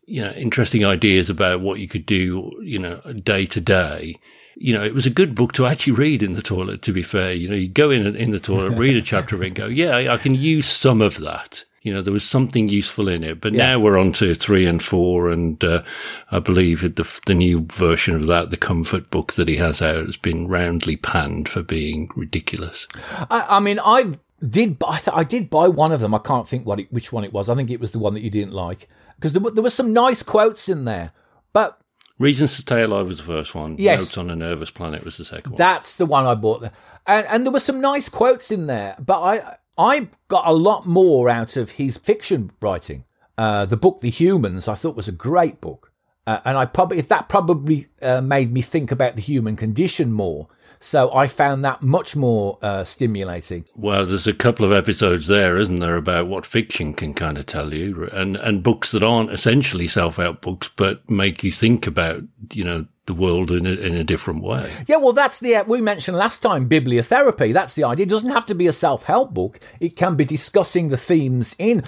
you 0.06 0.22
know, 0.22 0.32
interesting 0.32 0.84
ideas 0.84 1.30
about 1.30 1.60
what 1.60 1.78
you 1.78 1.86
could 1.86 2.06
do, 2.06 2.50
you 2.62 2.78
know, 2.78 2.96
day 3.22 3.46
to 3.46 3.60
day 3.60 4.16
you 4.58 4.72
know, 4.72 4.82
it 4.82 4.94
was 4.94 5.06
a 5.06 5.10
good 5.10 5.34
book 5.34 5.52
to 5.52 5.66
actually 5.66 5.92
read 5.92 6.22
in 6.22 6.32
the 6.32 6.42
toilet, 6.42 6.80
to 6.82 6.92
be 6.92 7.02
fair. 7.02 7.32
You 7.32 7.48
know, 7.48 7.54
you 7.54 7.68
go 7.68 7.90
in 7.90 8.16
in 8.16 8.30
the 8.30 8.40
toilet, 8.40 8.70
read 8.70 8.96
a 8.96 9.02
chapter 9.02 9.36
of 9.36 9.42
it 9.42 9.48
and 9.48 9.54
go, 9.54 9.66
yeah, 9.66 10.12
I 10.12 10.16
can 10.16 10.34
use 10.34 10.66
some 10.66 11.02
of 11.02 11.18
that. 11.18 11.64
You 11.86 11.94
know, 11.94 12.02
there 12.02 12.12
was 12.12 12.28
something 12.28 12.66
useful 12.66 13.06
in 13.06 13.22
it. 13.22 13.40
But 13.40 13.52
yeah. 13.52 13.64
now 13.64 13.78
we're 13.78 13.96
on 13.96 14.10
to 14.14 14.34
three 14.34 14.66
and 14.66 14.82
four. 14.82 15.30
And 15.30 15.62
uh, 15.62 15.84
I 16.32 16.40
believe 16.40 16.80
the, 16.80 17.20
the 17.26 17.34
new 17.34 17.64
version 17.70 18.16
of 18.16 18.26
that, 18.26 18.50
the 18.50 18.56
comfort 18.56 19.08
book 19.08 19.34
that 19.34 19.46
he 19.46 19.54
has 19.58 19.80
out, 19.80 20.06
has 20.06 20.16
been 20.16 20.48
roundly 20.48 20.96
panned 20.96 21.48
for 21.48 21.62
being 21.62 22.10
ridiculous. 22.16 22.88
I, 23.30 23.46
I 23.48 23.60
mean, 23.60 23.78
I 23.78 24.14
did 24.44 24.82
I, 24.84 24.98
th- 24.98 25.16
I 25.16 25.22
did 25.22 25.48
buy 25.48 25.68
one 25.68 25.92
of 25.92 26.00
them. 26.00 26.12
I 26.12 26.18
can't 26.18 26.48
think 26.48 26.66
what 26.66 26.80
it, 26.80 26.92
which 26.92 27.12
one 27.12 27.22
it 27.22 27.32
was. 27.32 27.48
I 27.48 27.54
think 27.54 27.70
it 27.70 27.78
was 27.78 27.92
the 27.92 28.00
one 28.00 28.14
that 28.14 28.22
you 28.22 28.30
didn't 28.30 28.52
like 28.52 28.88
because 29.14 29.32
there, 29.32 29.50
there 29.52 29.62
were 29.62 29.70
some 29.70 29.92
nice 29.92 30.24
quotes 30.24 30.68
in 30.68 30.86
there. 30.86 31.12
But 31.52 31.80
Reasons 32.18 32.56
to 32.56 32.62
Stay 32.62 32.82
Alive 32.82 33.06
was 33.06 33.18
the 33.18 33.22
first 33.22 33.54
one. 33.54 33.76
Yes. 33.78 34.00
Notes 34.00 34.18
on 34.18 34.30
a 34.30 34.34
Nervous 34.34 34.72
Planet 34.72 35.04
was 35.04 35.18
the 35.18 35.24
second 35.24 35.52
one. 35.52 35.58
That's 35.58 35.94
the 35.94 36.06
one 36.06 36.26
I 36.26 36.34
bought. 36.34 36.62
There. 36.62 36.72
And, 37.06 37.26
and 37.28 37.44
there 37.44 37.52
were 37.52 37.60
some 37.60 37.80
nice 37.80 38.08
quotes 38.08 38.50
in 38.50 38.66
there, 38.66 38.96
but 38.98 39.22
I 39.22 39.56
I 39.78 40.08
got 40.28 40.46
a 40.46 40.52
lot 40.52 40.86
more 40.86 41.28
out 41.28 41.56
of 41.56 41.72
his 41.72 41.96
fiction 41.96 42.50
writing. 42.60 43.04
Uh, 43.36 43.66
the 43.66 43.76
book 43.76 44.00
The 44.00 44.10
Humans 44.10 44.68
I 44.68 44.74
thought 44.74 44.96
was 44.96 45.08
a 45.08 45.12
great 45.12 45.60
book. 45.60 45.92
Uh, 46.26 46.40
and 46.44 46.58
I 46.58 46.64
probably 46.64 47.00
that 47.00 47.28
probably 47.28 47.86
uh, 48.02 48.20
made 48.20 48.52
me 48.52 48.62
think 48.62 48.90
about 48.90 49.14
the 49.14 49.22
human 49.22 49.54
condition 49.54 50.12
more 50.12 50.48
so 50.80 51.14
I 51.14 51.26
found 51.26 51.64
that 51.64 51.82
much 51.82 52.16
more 52.16 52.58
uh, 52.62 52.84
stimulating. 52.84 53.64
Well, 53.74 54.06
there's 54.06 54.26
a 54.26 54.32
couple 54.32 54.64
of 54.64 54.72
episodes 54.72 55.26
there, 55.26 55.56
isn't 55.56 55.78
there, 55.78 55.96
about 55.96 56.26
what 56.26 56.46
fiction 56.46 56.94
can 56.94 57.14
kind 57.14 57.38
of 57.38 57.46
tell 57.46 57.72
you, 57.74 58.08
and 58.12 58.36
and 58.36 58.62
books 58.62 58.92
that 58.92 59.02
aren't 59.02 59.30
essentially 59.30 59.88
self-help 59.88 60.40
books, 60.40 60.68
but 60.74 61.08
make 61.10 61.42
you 61.42 61.52
think 61.52 61.86
about, 61.86 62.22
you 62.52 62.64
know, 62.64 62.86
the 63.06 63.14
world 63.14 63.50
in 63.50 63.66
a, 63.66 63.70
in 63.70 63.94
a 63.94 64.04
different 64.04 64.42
way. 64.42 64.70
Yeah, 64.86 64.96
well, 64.96 65.12
that's 65.12 65.38
the 65.38 65.64
we 65.66 65.80
mentioned 65.80 66.16
last 66.16 66.42
time 66.42 66.68
bibliotherapy. 66.68 67.52
That's 67.52 67.74
the 67.74 67.84
idea. 67.84 68.04
It 68.04 68.10
doesn't 68.10 68.30
have 68.30 68.46
to 68.46 68.54
be 68.54 68.66
a 68.66 68.72
self-help 68.72 69.32
book. 69.32 69.60
It 69.80 69.96
can 69.96 70.16
be 70.16 70.24
discussing 70.24 70.88
the 70.88 70.96
themes 70.96 71.54
in 71.58 71.84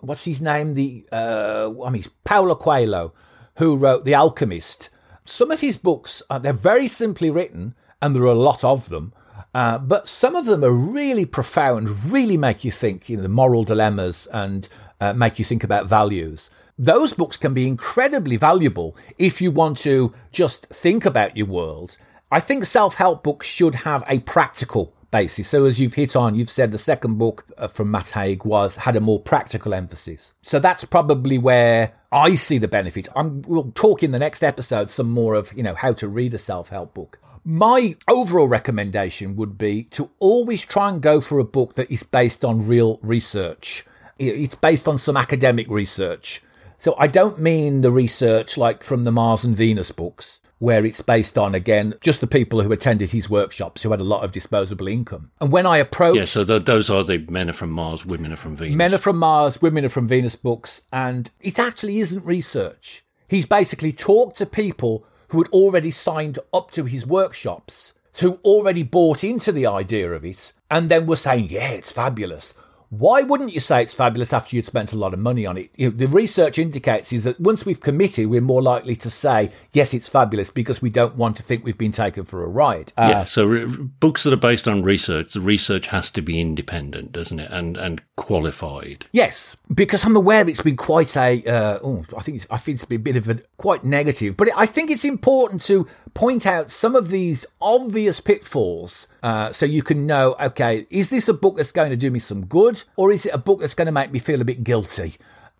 what's 0.00 0.24
his 0.24 0.40
name? 0.40 0.74
The 0.74 1.06
uh, 1.10 1.70
I 1.84 1.90
mean, 1.90 2.04
Paulo 2.24 2.54
Coelho, 2.54 3.12
who 3.56 3.76
wrote 3.76 4.04
The 4.04 4.14
Alchemist 4.14 4.90
some 5.28 5.50
of 5.50 5.60
his 5.60 5.76
books, 5.76 6.22
they're 6.40 6.52
very 6.54 6.88
simply 6.88 7.30
written, 7.30 7.74
and 8.00 8.14
there 8.14 8.22
are 8.22 8.26
a 8.26 8.34
lot 8.34 8.64
of 8.64 8.88
them. 8.88 9.12
Uh, 9.54 9.78
but 9.78 10.08
some 10.08 10.36
of 10.36 10.46
them 10.46 10.62
are 10.62 10.70
really 10.70 11.24
profound, 11.24 11.88
really 12.12 12.36
make 12.36 12.64
you 12.64 12.70
think, 12.70 13.08
you 13.08 13.16
know, 13.16 13.22
the 13.22 13.28
moral 13.28 13.64
dilemmas 13.64 14.26
and 14.32 14.68
uh, 15.00 15.12
make 15.12 15.38
you 15.38 15.44
think 15.44 15.64
about 15.64 15.86
values. 15.86 16.50
Those 16.78 17.12
books 17.12 17.36
can 17.36 17.54
be 17.54 17.66
incredibly 17.66 18.36
valuable 18.36 18.96
if 19.18 19.40
you 19.40 19.50
want 19.50 19.78
to 19.78 20.14
just 20.30 20.66
think 20.66 21.04
about 21.04 21.36
your 21.36 21.46
world. 21.46 21.96
I 22.30 22.40
think 22.40 22.64
self 22.66 22.94
help 22.94 23.24
books 23.24 23.46
should 23.46 23.76
have 23.76 24.04
a 24.06 24.20
practical 24.20 24.94
basis. 25.10 25.48
So 25.48 25.64
as 25.64 25.80
you've 25.80 25.94
hit 25.94 26.14
on, 26.14 26.34
you've 26.34 26.50
said 26.50 26.70
the 26.70 26.78
second 26.78 27.18
book 27.18 27.46
uh, 27.56 27.66
from 27.66 27.90
Matt 27.90 28.10
Haig 28.10 28.44
was 28.44 28.76
had 28.76 28.96
a 28.96 29.00
more 29.00 29.20
practical 29.20 29.74
emphasis. 29.74 30.34
So 30.42 30.58
that's 30.58 30.84
probably 30.84 31.38
where 31.38 31.94
I 32.12 32.34
see 32.34 32.58
the 32.58 32.68
benefit. 32.68 33.08
I'm, 33.16 33.42
we'll 33.42 33.72
talk 33.72 34.02
in 34.02 34.12
the 34.12 34.18
next 34.18 34.42
episode 34.42 34.90
some 34.90 35.10
more 35.10 35.34
of 35.34 35.52
you 35.54 35.62
know 35.62 35.74
how 35.74 35.92
to 35.94 36.08
read 36.08 36.34
a 36.34 36.38
self 36.38 36.68
help 36.68 36.94
book. 36.94 37.18
My 37.50 37.96
overall 38.06 38.46
recommendation 38.46 39.34
would 39.36 39.56
be 39.56 39.84
to 39.84 40.10
always 40.18 40.66
try 40.66 40.90
and 40.90 41.00
go 41.00 41.22
for 41.22 41.38
a 41.38 41.44
book 41.44 41.76
that 41.76 41.90
is 41.90 42.02
based 42.02 42.44
on 42.44 42.66
real 42.66 42.98
research. 43.00 43.86
It's 44.18 44.54
based 44.54 44.86
on 44.86 44.98
some 44.98 45.16
academic 45.16 45.66
research. 45.70 46.42
So 46.76 46.94
I 46.98 47.06
don't 47.06 47.38
mean 47.38 47.80
the 47.80 47.90
research 47.90 48.58
like 48.58 48.84
from 48.84 49.04
the 49.04 49.10
Mars 49.10 49.44
and 49.44 49.56
Venus 49.56 49.90
books 49.92 50.40
where 50.58 50.84
it's 50.84 51.00
based 51.00 51.38
on 51.38 51.54
again 51.54 51.94
just 52.02 52.20
the 52.20 52.26
people 52.26 52.60
who 52.60 52.70
attended 52.70 53.12
his 53.12 53.30
workshops 53.30 53.82
who 53.82 53.92
had 53.92 54.00
a 54.00 54.04
lot 54.04 54.24
of 54.24 54.32
disposable 54.32 54.86
income. 54.86 55.30
And 55.40 55.50
when 55.50 55.64
I 55.64 55.78
approached, 55.78 56.18
yeah, 56.18 56.26
so 56.26 56.44
those 56.44 56.90
are 56.90 57.02
the 57.02 57.24
men 57.30 57.48
are 57.48 57.54
from 57.54 57.70
Mars, 57.70 58.04
women 58.04 58.30
are 58.30 58.36
from 58.36 58.56
Venus. 58.56 58.76
Men 58.76 58.92
are 58.92 58.98
from 58.98 59.16
Mars, 59.16 59.62
women 59.62 59.86
are 59.86 59.88
from 59.88 60.06
Venus 60.06 60.36
books, 60.36 60.82
and 60.92 61.30
it 61.40 61.58
actually 61.58 62.00
isn't 62.00 62.26
research. 62.26 63.06
He's 63.26 63.46
basically 63.46 63.94
talked 63.94 64.36
to 64.36 64.44
people 64.44 65.06
who 65.28 65.38
had 65.38 65.48
already 65.48 65.90
signed 65.90 66.38
up 66.52 66.70
to 66.72 66.84
his 66.84 67.06
workshops, 67.06 67.92
who 68.20 68.34
already 68.44 68.82
bought 68.82 69.22
into 69.22 69.52
the 69.52 69.66
idea 69.66 70.12
of 70.12 70.24
it, 70.24 70.52
and 70.70 70.88
then 70.88 71.06
were 71.06 71.16
saying, 71.16 71.48
"Yeah, 71.50 71.70
it's 71.70 71.92
fabulous." 71.92 72.54
Why 72.90 73.20
wouldn't 73.20 73.52
you 73.52 73.60
say 73.60 73.82
it's 73.82 73.92
fabulous 73.92 74.32
after 74.32 74.56
you'd 74.56 74.64
spent 74.64 74.94
a 74.94 74.98
lot 74.98 75.12
of 75.12 75.20
money 75.20 75.44
on 75.44 75.58
it? 75.58 75.70
You 75.76 75.90
know, 75.90 75.96
the 75.96 76.08
research 76.08 76.58
indicates 76.58 77.12
is 77.12 77.24
that 77.24 77.38
once 77.38 77.66
we've 77.66 77.80
committed, 77.80 78.28
we're 78.28 78.40
more 78.40 78.62
likely 78.62 78.96
to 78.96 79.10
say, 79.10 79.50
yes, 79.74 79.92
it's 79.92 80.08
fabulous 80.08 80.48
because 80.48 80.80
we 80.80 80.88
don't 80.88 81.14
want 81.14 81.36
to 81.36 81.42
think 81.42 81.64
we've 81.64 81.76
been 81.76 81.92
taken 81.92 82.24
for 82.24 82.42
a 82.42 82.48
ride. 82.48 82.94
Uh, 82.96 83.08
yeah, 83.10 83.24
so 83.26 83.44
re- 83.44 83.66
books 83.66 84.22
that 84.22 84.32
are 84.32 84.36
based 84.36 84.66
on 84.66 84.82
research, 84.82 85.34
the 85.34 85.40
research 85.40 85.88
has 85.88 86.10
to 86.12 86.22
be 86.22 86.40
independent, 86.40 87.12
doesn't 87.12 87.40
it? 87.40 87.50
And 87.50 87.76
and 87.76 88.00
qualified. 88.18 89.06
Yes, 89.12 89.56
because 89.72 90.04
I'm 90.04 90.16
aware 90.16 90.46
it's 90.46 90.60
been 90.60 90.76
quite 90.76 91.16
a, 91.16 91.42
uh, 91.44 91.78
oh, 91.82 92.04
I 92.16 92.22
think 92.22 92.38
it's, 92.38 92.46
I 92.50 92.58
think 92.58 92.74
it's 92.74 92.84
been 92.84 93.00
a 93.00 93.02
bit 93.02 93.16
of 93.16 93.28
a 93.28 93.36
quite 93.56 93.84
negative, 93.84 94.36
but 94.36 94.48
I 94.56 94.66
think 94.66 94.90
it's 94.90 95.04
important 95.04 95.62
to 95.62 95.86
point 96.12 96.44
out 96.44 96.70
some 96.70 96.96
of 96.96 97.08
these 97.08 97.46
obvious 97.60 98.20
pitfalls 98.20 99.06
uh, 99.22 99.52
so 99.52 99.64
you 99.64 99.82
can 99.82 100.06
know, 100.06 100.36
okay, 100.40 100.86
is 100.90 101.10
this 101.10 101.28
a 101.28 101.32
book 101.32 101.56
that's 101.56 101.72
going 101.72 101.90
to 101.90 101.96
do 101.96 102.10
me 102.10 102.18
some 102.18 102.44
good, 102.44 102.82
or 102.96 103.12
is 103.12 103.24
it 103.24 103.32
a 103.32 103.38
book 103.38 103.60
that's 103.60 103.74
going 103.74 103.86
to 103.86 103.92
make 103.92 104.10
me 104.10 104.18
feel 104.18 104.40
a 104.40 104.44
bit 104.44 104.64
guilty? 104.64 105.14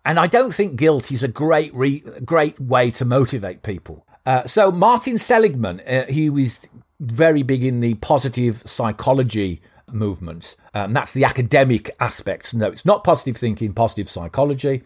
And 0.05 0.19
I 0.19 0.27
don't 0.27 0.53
think 0.53 0.75
guilt 0.75 1.11
is 1.11 1.23
a 1.23 1.27
great, 1.27 1.73
re- 1.73 2.03
great 2.25 2.59
way 2.59 2.91
to 2.91 3.05
motivate 3.05 3.63
people. 3.63 4.05
Uh, 4.25 4.45
so 4.45 4.69
Martin 4.71 5.17
Seligman, 5.17 5.79
uh, 5.81 6.05
he 6.05 6.29
was 6.29 6.59
very 6.99 7.41
big 7.41 7.63
in 7.63 7.79
the 7.79 7.93
positive 7.95 8.61
psychology 8.65 9.61
movement. 9.93 10.55
Um, 10.73 10.93
that's 10.93 11.13
the 11.13 11.23
academic 11.23 11.91
aspect. 11.99 12.53
No, 12.53 12.67
it's 12.67 12.85
not 12.85 13.03
positive 13.03 13.37
thinking, 13.37 13.73
positive 13.73 14.09
psychology. 14.09 14.83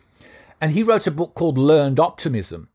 And 0.62 0.72
he 0.72 0.84
wrote 0.84 1.08
a 1.08 1.12
book 1.12 1.34
called 1.34 1.58
Learned 1.58 2.00
Optimism. 2.00 2.70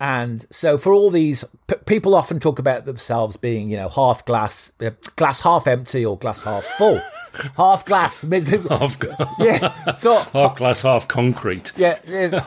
And 0.00 0.44
so, 0.50 0.76
for 0.76 0.92
all 0.92 1.08
these 1.08 1.44
p- 1.68 1.76
people, 1.86 2.14
often 2.14 2.40
talk 2.40 2.58
about 2.58 2.84
themselves 2.84 3.36
being, 3.36 3.70
you 3.70 3.76
know, 3.76 3.88
half 3.88 4.24
glass, 4.24 4.72
uh, 4.80 4.90
glass 5.16 5.40
half 5.40 5.66
empty, 5.66 6.04
or 6.04 6.18
glass 6.18 6.42
half 6.42 6.64
full. 6.64 7.00
half 7.56 7.84
glass, 7.84 8.22
half, 8.22 8.96
yeah. 9.38 9.96
So 9.98 10.18
half 10.32 10.56
glass, 10.56 10.82
half 10.82 11.06
concrete. 11.06 11.72
Yeah, 11.76 11.98
yeah, 12.08 12.44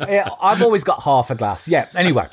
yeah. 0.00 0.28
I've 0.42 0.62
always 0.62 0.84
got 0.84 1.02
half 1.02 1.30
a 1.30 1.36
glass. 1.36 1.68
Yeah. 1.68 1.86
Anyway, 1.94 2.28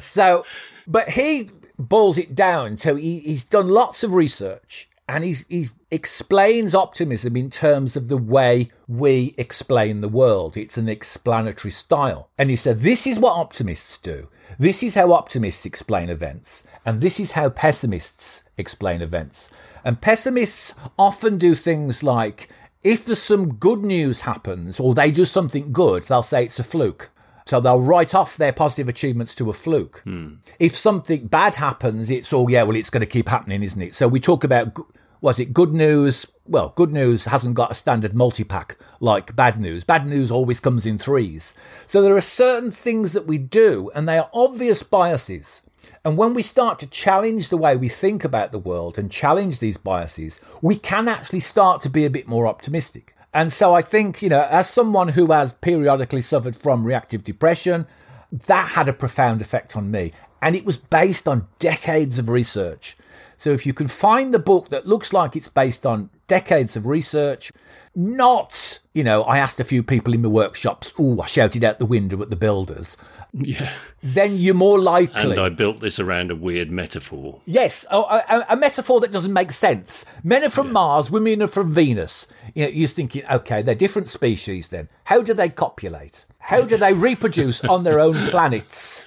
so, 0.00 0.44
but 0.86 1.08
he 1.10 1.50
boils 1.88 2.18
it 2.18 2.34
down. 2.34 2.76
So 2.76 2.96
he, 2.96 3.20
he's 3.20 3.44
done 3.44 3.68
lots 3.68 4.02
of 4.02 4.14
research 4.14 4.88
and 5.08 5.24
he's, 5.24 5.44
he 5.48 5.68
explains 5.90 6.74
optimism 6.74 7.36
in 7.36 7.50
terms 7.50 7.96
of 7.96 8.08
the 8.08 8.16
way 8.16 8.70
we 8.86 9.34
explain 9.36 10.00
the 10.00 10.08
world. 10.08 10.56
It's 10.56 10.76
an 10.76 10.88
explanatory 10.88 11.72
style. 11.72 12.28
And 12.38 12.48
he 12.48 12.56
said, 12.56 12.80
This 12.80 13.06
is 13.06 13.18
what 13.18 13.36
optimists 13.36 13.98
do. 13.98 14.28
This 14.58 14.82
is 14.82 14.94
how 14.94 15.12
optimists 15.12 15.66
explain 15.66 16.08
events. 16.10 16.62
And 16.84 17.00
this 17.00 17.18
is 17.18 17.32
how 17.32 17.48
pessimists 17.48 18.44
explain 18.56 19.02
events. 19.02 19.48
And 19.84 20.00
pessimists 20.00 20.74
often 20.98 21.38
do 21.38 21.54
things 21.54 22.02
like 22.02 22.48
if 22.82 23.04
there's 23.04 23.22
some 23.22 23.54
good 23.54 23.82
news 23.82 24.22
happens 24.22 24.78
or 24.80 24.94
they 24.94 25.10
do 25.10 25.24
something 25.24 25.72
good, 25.72 26.04
they'll 26.04 26.22
say 26.22 26.44
it's 26.44 26.58
a 26.58 26.64
fluke. 26.64 27.10
So 27.50 27.58
they'll 27.58 27.80
write 27.80 28.14
off 28.14 28.36
their 28.36 28.52
positive 28.52 28.88
achievements 28.88 29.34
to 29.34 29.50
a 29.50 29.52
fluke. 29.52 30.02
Hmm. 30.04 30.34
If 30.60 30.76
something 30.76 31.26
bad 31.26 31.56
happens, 31.56 32.08
it's 32.08 32.32
all, 32.32 32.48
yeah, 32.48 32.62
well, 32.62 32.76
it's 32.76 32.90
going 32.90 33.00
to 33.00 33.06
keep 33.06 33.28
happening, 33.28 33.64
isn't 33.64 33.82
it? 33.82 33.96
So 33.96 34.06
we 34.06 34.20
talk 34.20 34.44
about, 34.44 34.78
was 35.20 35.40
it 35.40 35.52
good 35.52 35.72
news? 35.72 36.26
Well, 36.46 36.72
good 36.76 36.92
news 36.92 37.24
hasn't 37.24 37.56
got 37.56 37.72
a 37.72 37.74
standard 37.74 38.14
multi 38.14 38.44
pack 38.44 38.76
like 39.00 39.34
bad 39.34 39.60
news. 39.60 39.82
Bad 39.82 40.06
news 40.06 40.30
always 40.30 40.60
comes 40.60 40.86
in 40.86 40.96
threes. 40.96 41.52
So 41.88 42.02
there 42.02 42.14
are 42.14 42.20
certain 42.20 42.70
things 42.70 43.14
that 43.14 43.26
we 43.26 43.36
do, 43.36 43.90
and 43.96 44.08
they 44.08 44.18
are 44.18 44.30
obvious 44.32 44.84
biases. 44.84 45.62
And 46.04 46.16
when 46.16 46.34
we 46.34 46.44
start 46.44 46.78
to 46.78 46.86
challenge 46.86 47.48
the 47.48 47.56
way 47.56 47.76
we 47.76 47.88
think 47.88 48.22
about 48.22 48.52
the 48.52 48.60
world 48.60 48.96
and 48.96 49.10
challenge 49.10 49.58
these 49.58 49.76
biases, 49.76 50.40
we 50.62 50.76
can 50.76 51.08
actually 51.08 51.40
start 51.40 51.82
to 51.82 51.90
be 51.90 52.04
a 52.04 52.10
bit 52.10 52.28
more 52.28 52.46
optimistic. 52.46 53.16
And 53.32 53.52
so 53.52 53.74
I 53.74 53.82
think, 53.82 54.22
you 54.22 54.28
know, 54.28 54.46
as 54.50 54.68
someone 54.68 55.08
who 55.08 55.30
has 55.32 55.52
periodically 55.52 56.22
suffered 56.22 56.56
from 56.56 56.84
reactive 56.84 57.22
depression, 57.22 57.86
that 58.32 58.70
had 58.70 58.88
a 58.88 58.92
profound 58.92 59.40
effect 59.40 59.76
on 59.76 59.90
me. 59.90 60.12
And 60.42 60.56
it 60.56 60.64
was 60.64 60.76
based 60.76 61.28
on 61.28 61.48
decades 61.58 62.18
of 62.18 62.28
research. 62.28 62.96
So 63.36 63.50
if 63.50 63.64
you 63.66 63.72
can 63.72 63.88
find 63.88 64.34
the 64.34 64.38
book 64.38 64.68
that 64.70 64.86
looks 64.86 65.12
like 65.12 65.36
it's 65.36 65.48
based 65.48 65.86
on 65.86 66.10
decades 66.30 66.76
of 66.76 66.86
research, 66.86 67.50
not, 67.96 68.78
you 68.94 69.02
know, 69.02 69.24
I 69.24 69.38
asked 69.38 69.58
a 69.58 69.64
few 69.64 69.82
people 69.82 70.14
in 70.14 70.22
my 70.22 70.28
workshops, 70.28 70.94
oh, 70.96 71.20
I 71.20 71.26
shouted 71.26 71.64
out 71.64 71.80
the 71.80 71.86
window 71.86 72.22
at 72.22 72.30
the 72.30 72.36
builders. 72.36 72.96
Yeah. 73.32 73.72
Then 74.00 74.36
you're 74.36 74.54
more 74.54 74.78
likely. 74.78 75.32
And 75.32 75.40
I 75.40 75.48
built 75.48 75.80
this 75.80 75.98
around 75.98 76.30
a 76.30 76.36
weird 76.36 76.70
metaphor. 76.70 77.40
Yes, 77.46 77.84
a, 77.90 77.96
a, 77.98 78.46
a 78.50 78.56
metaphor 78.56 79.00
that 79.00 79.10
doesn't 79.10 79.32
make 79.32 79.50
sense. 79.50 80.04
Men 80.22 80.44
are 80.44 80.50
from 80.50 80.68
yeah. 80.68 80.72
Mars, 80.74 81.10
women 81.10 81.42
are 81.42 81.48
from 81.48 81.72
Venus. 81.72 82.28
You 82.54 82.64
know, 82.64 82.70
you're 82.70 82.88
thinking, 82.88 83.24
okay, 83.28 83.60
they're 83.60 83.74
different 83.74 84.08
species 84.08 84.68
then. 84.68 84.88
How 85.04 85.22
do 85.22 85.34
they 85.34 85.48
copulate? 85.48 86.26
How 86.38 86.62
do 86.62 86.76
they 86.76 86.92
reproduce 86.92 87.64
on 87.64 87.82
their 87.82 87.98
own 87.98 88.28
planets? 88.30 89.04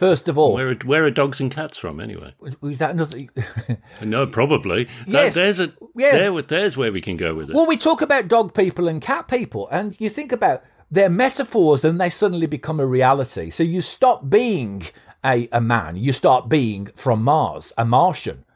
First 0.00 0.28
of 0.28 0.38
all, 0.38 0.54
where 0.54 0.70
are, 0.70 0.74
where 0.86 1.04
are 1.04 1.10
dogs 1.10 1.42
and 1.42 1.50
cats 1.50 1.76
from 1.76 2.00
anyway? 2.00 2.32
Was 2.62 2.78
that 2.78 2.92
another? 2.92 3.18
no, 4.02 4.26
probably. 4.26 4.88
Yes, 5.06 5.34
that, 5.34 5.42
there's 5.42 5.60
a 5.60 5.74
yeah. 5.94 6.12
There, 6.16 6.40
there's 6.40 6.74
where 6.74 6.90
we 6.90 7.02
can 7.02 7.16
go 7.16 7.34
with 7.34 7.50
it. 7.50 7.54
Well, 7.54 7.66
we 7.66 7.76
talk 7.76 8.00
about 8.00 8.26
dog 8.26 8.54
people 8.54 8.88
and 8.88 9.02
cat 9.02 9.28
people, 9.28 9.68
and 9.68 9.94
you 10.00 10.08
think 10.08 10.32
about 10.32 10.64
their 10.90 11.10
metaphors, 11.10 11.84
and 11.84 12.00
they 12.00 12.08
suddenly 12.08 12.46
become 12.46 12.80
a 12.80 12.86
reality. 12.86 13.50
So 13.50 13.62
you 13.62 13.82
stop 13.82 14.30
being 14.30 14.84
a, 15.22 15.50
a 15.52 15.60
man, 15.60 15.96
you 15.96 16.14
start 16.14 16.48
being 16.48 16.86
from 16.96 17.22
Mars, 17.22 17.74
a 17.76 17.84
Martian, 17.84 18.46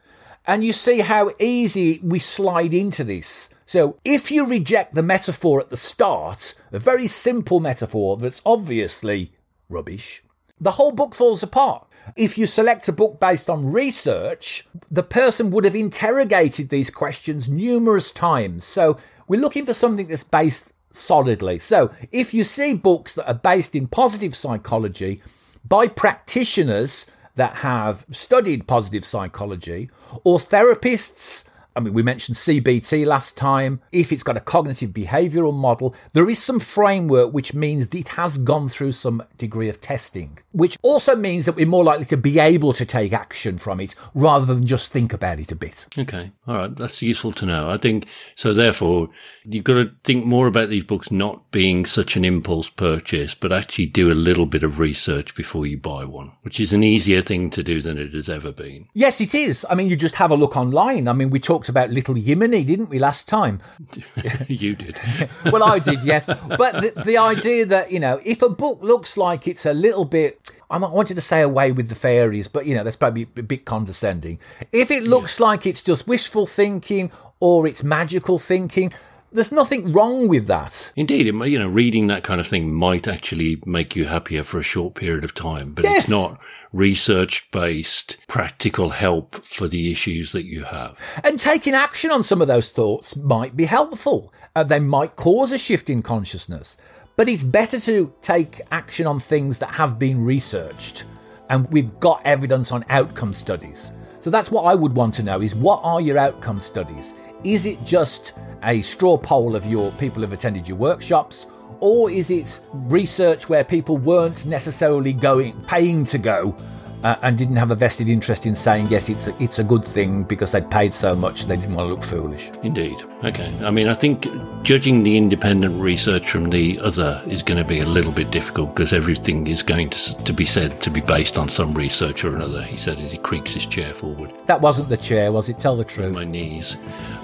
and 0.46 0.64
you 0.64 0.72
see 0.72 1.00
how 1.00 1.30
easy 1.38 2.00
we 2.02 2.20
slide 2.20 2.72
into 2.72 3.04
this. 3.04 3.50
So 3.66 3.98
if 4.02 4.30
you 4.30 4.46
reject 4.46 4.94
the 4.94 5.02
metaphor 5.02 5.61
at 5.61 5.68
the 5.68 5.76
start, 5.76 6.54
a 6.72 6.78
very 6.78 7.07
simple 7.07 7.61
metaphor 7.61 8.16
that's 8.16 8.40
obviously 8.46 9.33
rubbish 9.68 10.23
the 10.64 10.72
whole 10.72 10.92
book 10.92 11.14
falls 11.14 11.42
apart. 11.42 11.87
If 12.16 12.37
you 12.38 12.46
select 12.46 12.88
a 12.88 12.92
book 12.92 13.20
based 13.20 13.48
on 13.50 13.70
research, 13.70 14.66
the 14.90 15.03
person 15.03 15.50
would 15.50 15.64
have 15.64 15.74
interrogated 15.74 16.70
these 16.70 16.90
questions 16.90 17.48
numerous 17.48 18.11
times. 18.11 18.64
So 18.64 18.98
we're 19.29 19.40
looking 19.40 19.66
for 19.66 19.74
something 19.74 20.09
that's 20.09 20.24
based 20.24 20.72
solidly. 20.90 21.59
So 21.59 21.90
if 22.11 22.33
you 22.33 22.44
see 22.44 22.72
books 22.72 23.14
that 23.14 23.29
are 23.29 23.35
based 23.35 23.77
in 23.77 23.88
positive 23.88 24.35
psychology 24.35 25.22
by 25.66 25.87
practitioners 25.87 27.07
that 27.37 27.57
have 27.57 28.07
studied 28.11 28.66
positive 28.66 29.05
psychology 29.05 29.90
or 30.24 30.38
therapists 30.38 31.44
I 31.76 31.80
mean, 31.80 31.92
we 31.92 32.02
mentioned 32.02 32.37
CBT 32.37 33.04
last 33.04 33.37
time. 33.37 33.80
If 33.90 34.12
it's 34.12 34.22
got 34.22 34.37
a 34.37 34.40
cognitive 34.40 34.90
behavioral 34.90 35.54
model, 35.54 35.94
there 36.12 36.30
is 36.30 36.42
some 36.42 36.60
framework 36.60 37.32
which 37.32 37.54
means 37.54 37.88
it 37.94 38.08
has 38.08 38.38
gone 38.38 38.68
through 38.68 38.92
some 38.92 39.22
degree 39.38 39.68
of 39.68 39.80
testing, 39.80 40.38
which 40.52 40.78
also 40.82 41.16
means 41.16 41.46
that 41.46 41.56
we're 41.56 41.66
more 41.66 41.84
likely 41.84 42.04
to 42.06 42.16
be 42.16 42.38
able 42.38 42.72
to 42.74 42.84
take 42.84 43.12
action 43.12 43.58
from 43.58 43.80
it 43.80 43.94
rather 44.14 44.46
than 44.46 44.66
just 44.66 44.90
think 44.90 45.12
about 45.12 45.40
it 45.40 45.50
a 45.50 45.56
bit. 45.56 45.87
Okay. 45.98 46.30
All 46.46 46.56
right. 46.56 46.76
That's 46.76 47.02
useful 47.02 47.32
to 47.32 47.46
know. 47.46 47.68
I 47.68 47.76
think 47.76 48.06
so. 48.34 48.54
Therefore, 48.54 49.08
you've 49.44 49.64
got 49.64 49.74
to 49.74 49.90
think 50.04 50.24
more 50.24 50.46
about 50.46 50.68
these 50.68 50.84
books 50.84 51.10
not 51.10 51.50
being 51.50 51.87
such 51.87 52.16
an 52.16 52.24
impulse 52.24 52.70
purchase, 52.70 53.34
but 53.34 53.52
actually 53.52 53.87
do 53.87 54.10
a 54.10 54.14
little 54.14 54.46
bit 54.46 54.62
of 54.62 54.78
research 54.78 55.34
before 55.34 55.66
you 55.66 55.76
buy 55.76 56.04
one, 56.04 56.32
which 56.42 56.60
is 56.60 56.72
an 56.72 56.84
easier 56.84 57.20
thing 57.20 57.50
to 57.50 57.62
do 57.62 57.82
than 57.82 57.98
it 57.98 58.14
has 58.14 58.28
ever 58.28 58.52
been. 58.52 58.88
Yes, 58.94 59.20
it 59.20 59.34
is. 59.34 59.66
I 59.68 59.74
mean, 59.74 59.88
you 59.88 59.96
just 59.96 60.14
have 60.16 60.30
a 60.30 60.37
look 60.37 60.56
online. 60.56 61.08
I 61.08 61.12
mean, 61.12 61.30
we 61.30 61.40
talked 61.40 61.63
about 61.68 61.90
Little 61.90 62.14
Yemeni, 62.14 62.66
didn't 62.66 62.90
we, 62.90 62.98
last 62.98 63.29
time? 63.29 63.61
you 64.48 64.74
did. 64.74 64.96
well, 65.46 65.64
I 65.64 65.79
did, 65.79 66.03
yes. 66.03 66.27
But 66.27 66.83
the, 66.83 67.03
the 67.05 67.18
idea 67.18 67.66
that, 67.66 67.92
you 67.92 68.00
know, 68.00 68.20
if 68.24 68.42
a 68.42 68.48
book 68.48 68.81
looks 68.83 69.16
like 69.16 69.46
it's 69.48 69.66
a 69.66 69.74
little 69.74 70.05
bit 70.05 70.50
I 70.70 70.79
wanted 70.79 71.14
to 71.14 71.20
say 71.20 71.40
away 71.40 71.70
with 71.72 71.88
the 71.88 71.94
fairies, 71.94 72.48
but 72.48 72.66
you 72.66 72.74
know, 72.74 72.83
that's 72.83 72.96
probably 72.96 73.29
a 73.37 73.42
bit 73.42 73.64
condescending. 73.64 74.40
If 74.72 74.90
it 74.90 75.05
looks 75.05 75.38
yeah. 75.38 75.46
like 75.46 75.66
it's 75.66 75.83
just 75.83 76.09
wishful 76.09 76.46
thinking 76.46 77.12
or 77.38 77.66
it's 77.66 77.85
magical 77.85 78.38
thinking, 78.38 78.92
there's 79.35 79.53
nothing 79.53 79.92
wrong 79.92 80.29
with 80.29 80.47
that. 80.47 80.92
Indeed, 80.97 81.27
it, 81.27 81.35
you 81.49 81.59
know, 81.59 81.68
reading 81.68 82.07
that 82.07 82.23
kind 82.23 82.40
of 82.40 82.47
thing 82.47 82.73
might 82.73 83.07
actually 83.07 83.61
make 83.66 83.97
you 83.97 84.07
happier 84.07 84.44
for 84.44 84.59
a 84.59 84.62
short 84.62 84.94
period 84.94 85.25
of 85.25 85.35
time, 85.35 85.73
but 85.73 85.85
yes. 85.85 86.05
it's 86.05 86.11
not 86.11 86.40
research 86.73 87.51
based 87.51 88.16
practical 88.29 88.90
help 88.90 89.44
for 89.44 89.68
the 89.68 89.92
issues 89.92 90.33
that 90.33 90.44
you 90.44 90.64
have. 90.64 90.99
And 91.23 91.38
taking 91.38 91.75
action 91.75 92.11
on 92.11 92.23
some 92.23 92.40
of 92.40 92.49
those 92.49 92.70
thoughts 92.70 93.16
might 93.16 93.57
be 93.57 93.64
helpful. 93.64 94.33
Uh, 94.57 94.62
they 94.64 94.81
might 94.81 95.16
cause 95.16 95.53
a 95.53 95.59
shift 95.59 95.90
in 95.90 96.03
consciousness, 96.03 96.77
but 97.16 97.29
it's 97.29 97.42
better 97.42 97.81
to 97.81 98.14
take 98.23 98.61
action 98.70 99.07
on 99.07 99.20
things 99.20 99.59
that 99.59 99.73
have 99.73 99.99
been 99.99 100.25
researched 100.25 101.05
and 101.49 101.70
we've 101.70 102.01
got 102.01 102.23
evidence 102.25 102.73
on 102.73 102.85
outcome 102.88 103.33
studies. 103.33 103.92
So 104.24 104.30
that's 104.30 104.50
what 104.50 104.62
I 104.62 104.74
would 104.74 104.96
want 104.96 105.12
to 105.14 105.22
know 105.22 105.42
is 105.42 105.54
what 105.54 105.82
are 105.84 106.00
your 106.00 106.16
outcome 106.16 106.58
studies? 106.58 107.12
Is 107.44 107.66
it 107.66 107.84
just 107.84 108.32
a 108.62 108.80
straw 108.80 109.18
poll 109.18 109.54
of 109.54 109.66
your 109.66 109.92
people 109.92 110.22
who've 110.22 110.32
attended 110.32 110.66
your 110.66 110.78
workshops? 110.78 111.44
Or 111.78 112.10
is 112.10 112.30
it 112.30 112.58
research 112.72 113.50
where 113.50 113.62
people 113.62 113.98
weren't 113.98 114.46
necessarily 114.46 115.12
going, 115.12 115.62
paying 115.64 116.04
to 116.04 116.16
go, 116.16 116.56
uh, 117.04 117.16
and 117.22 117.36
didn't 117.36 117.56
have 117.56 117.70
a 117.70 117.74
vested 117.74 118.08
interest 118.08 118.46
in 118.46 118.56
saying 118.56 118.86
yes, 118.88 119.08
it's 119.08 119.26
a, 119.26 119.42
it's 119.42 119.58
a 119.58 119.64
good 119.64 119.84
thing 119.84 120.24
because 120.24 120.52
they'd 120.52 120.70
paid 120.70 120.92
so 120.92 121.14
much 121.14 121.42
and 121.42 121.50
they 121.50 121.56
didn't 121.56 121.74
want 121.74 121.86
to 121.86 121.90
look 121.90 122.02
foolish. 122.02 122.50
Indeed. 122.62 122.96
Okay. 123.22 123.52
I 123.62 123.70
mean, 123.70 123.88
I 123.88 123.94
think 123.94 124.26
judging 124.62 125.02
the 125.02 125.16
independent 125.16 125.80
research 125.80 126.28
from 126.28 126.50
the 126.50 126.80
other 126.80 127.22
is 127.26 127.42
going 127.42 127.58
to 127.58 127.64
be 127.64 127.80
a 127.80 127.86
little 127.86 128.12
bit 128.12 128.30
difficult 128.30 128.74
because 128.74 128.92
everything 128.92 129.46
is 129.46 129.62
going 129.62 129.90
to, 129.90 130.24
to 130.24 130.32
be 130.32 130.46
said 130.46 130.80
to 130.80 130.90
be 130.90 131.02
based 131.02 131.36
on 131.36 131.48
some 131.48 131.74
research 131.74 132.24
or 132.24 132.34
another. 132.34 132.62
He 132.62 132.76
said 132.76 132.98
as 132.98 133.12
he 133.12 133.18
creaks 133.18 133.52
his 133.52 133.66
chair 133.66 133.92
forward. 133.92 134.32
That 134.46 134.62
wasn't 134.62 134.88
the 134.88 134.96
chair, 134.96 135.30
was 135.30 135.48
it? 135.50 135.58
Tell 135.58 135.76
the 135.76 135.84
truth. 135.84 136.14
My 136.14 136.24
knees. 136.24 136.76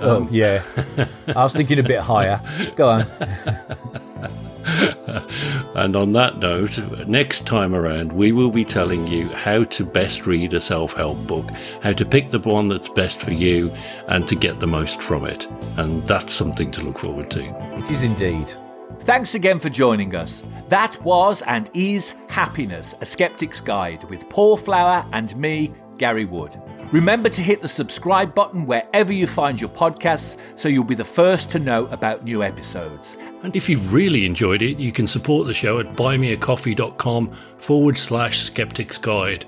Oh, 0.02 0.18
um, 0.18 0.28
yeah. 0.30 0.62
I 1.28 1.42
was 1.42 1.54
thinking 1.54 1.78
a 1.78 1.82
bit 1.82 2.00
higher. 2.00 2.42
Go 2.76 2.88
on. 2.90 3.06
and 5.75 5.96
on 5.96 6.12
that 6.12 6.38
note, 6.38 6.79
next 7.07 7.46
time 7.46 7.75
around, 7.75 8.12
we 8.12 8.33
will 8.33 8.51
be 8.51 8.64
telling 8.64 9.07
you 9.07 9.29
how 9.29 9.64
to 9.64 9.85
best 9.85 10.27
read 10.27 10.53
a 10.53 10.61
self 10.61 10.94
help 10.94 11.18
book, 11.27 11.49
how 11.83 11.92
to 11.92 12.05
pick 12.05 12.31
the 12.31 12.38
one 12.40 12.68
that's 12.68 12.88
best 12.88 13.20
for 13.20 13.33
you, 13.33 13.73
and 14.09 14.27
to 14.29 14.35
get 14.35 14.61
the 14.61 14.66
most 14.66 15.01
from 15.03 15.25
it. 15.25 15.46
And 15.77 16.07
that's 16.07 16.33
something 16.33 16.70
to 16.73 16.83
look 16.83 16.99
forward 16.99 17.31
to. 17.33 17.42
It 17.79 17.90
is 17.90 18.03
indeed. 18.03 18.53
Thanks 19.01 19.35
again 19.35 19.59
for 19.59 19.70
joining 19.70 20.14
us. 20.14 20.42
That 20.68 21.03
was 21.03 21.42
and 21.42 21.70
is 21.75 22.12
Happiness, 22.29 22.94
a 23.01 23.07
Skeptic's 23.07 23.61
Guide 23.61 24.05
with 24.05 24.29
Paul 24.29 24.57
Flower 24.57 25.07
and 25.12 25.35
me, 25.37 25.73
Gary 26.00 26.24
Wood. 26.24 26.60
Remember 26.92 27.28
to 27.28 27.42
hit 27.42 27.60
the 27.60 27.68
subscribe 27.68 28.34
button 28.34 28.64
wherever 28.64 29.12
you 29.12 29.26
find 29.26 29.60
your 29.60 29.70
podcasts 29.70 30.36
so 30.56 30.68
you'll 30.68 30.82
be 30.82 30.94
the 30.94 31.04
first 31.04 31.50
to 31.50 31.58
know 31.58 31.86
about 31.88 32.24
new 32.24 32.42
episodes. 32.42 33.18
And 33.42 33.54
if 33.54 33.68
you've 33.68 33.92
really 33.92 34.24
enjoyed 34.24 34.62
it, 34.62 34.80
you 34.80 34.92
can 34.92 35.06
support 35.06 35.46
the 35.46 35.54
show 35.54 35.78
at 35.78 35.94
buymeacoffee.com 35.96 37.32
forward 37.58 37.98
slash 37.98 38.38
skeptics 38.38 38.96
guide. 38.96 39.44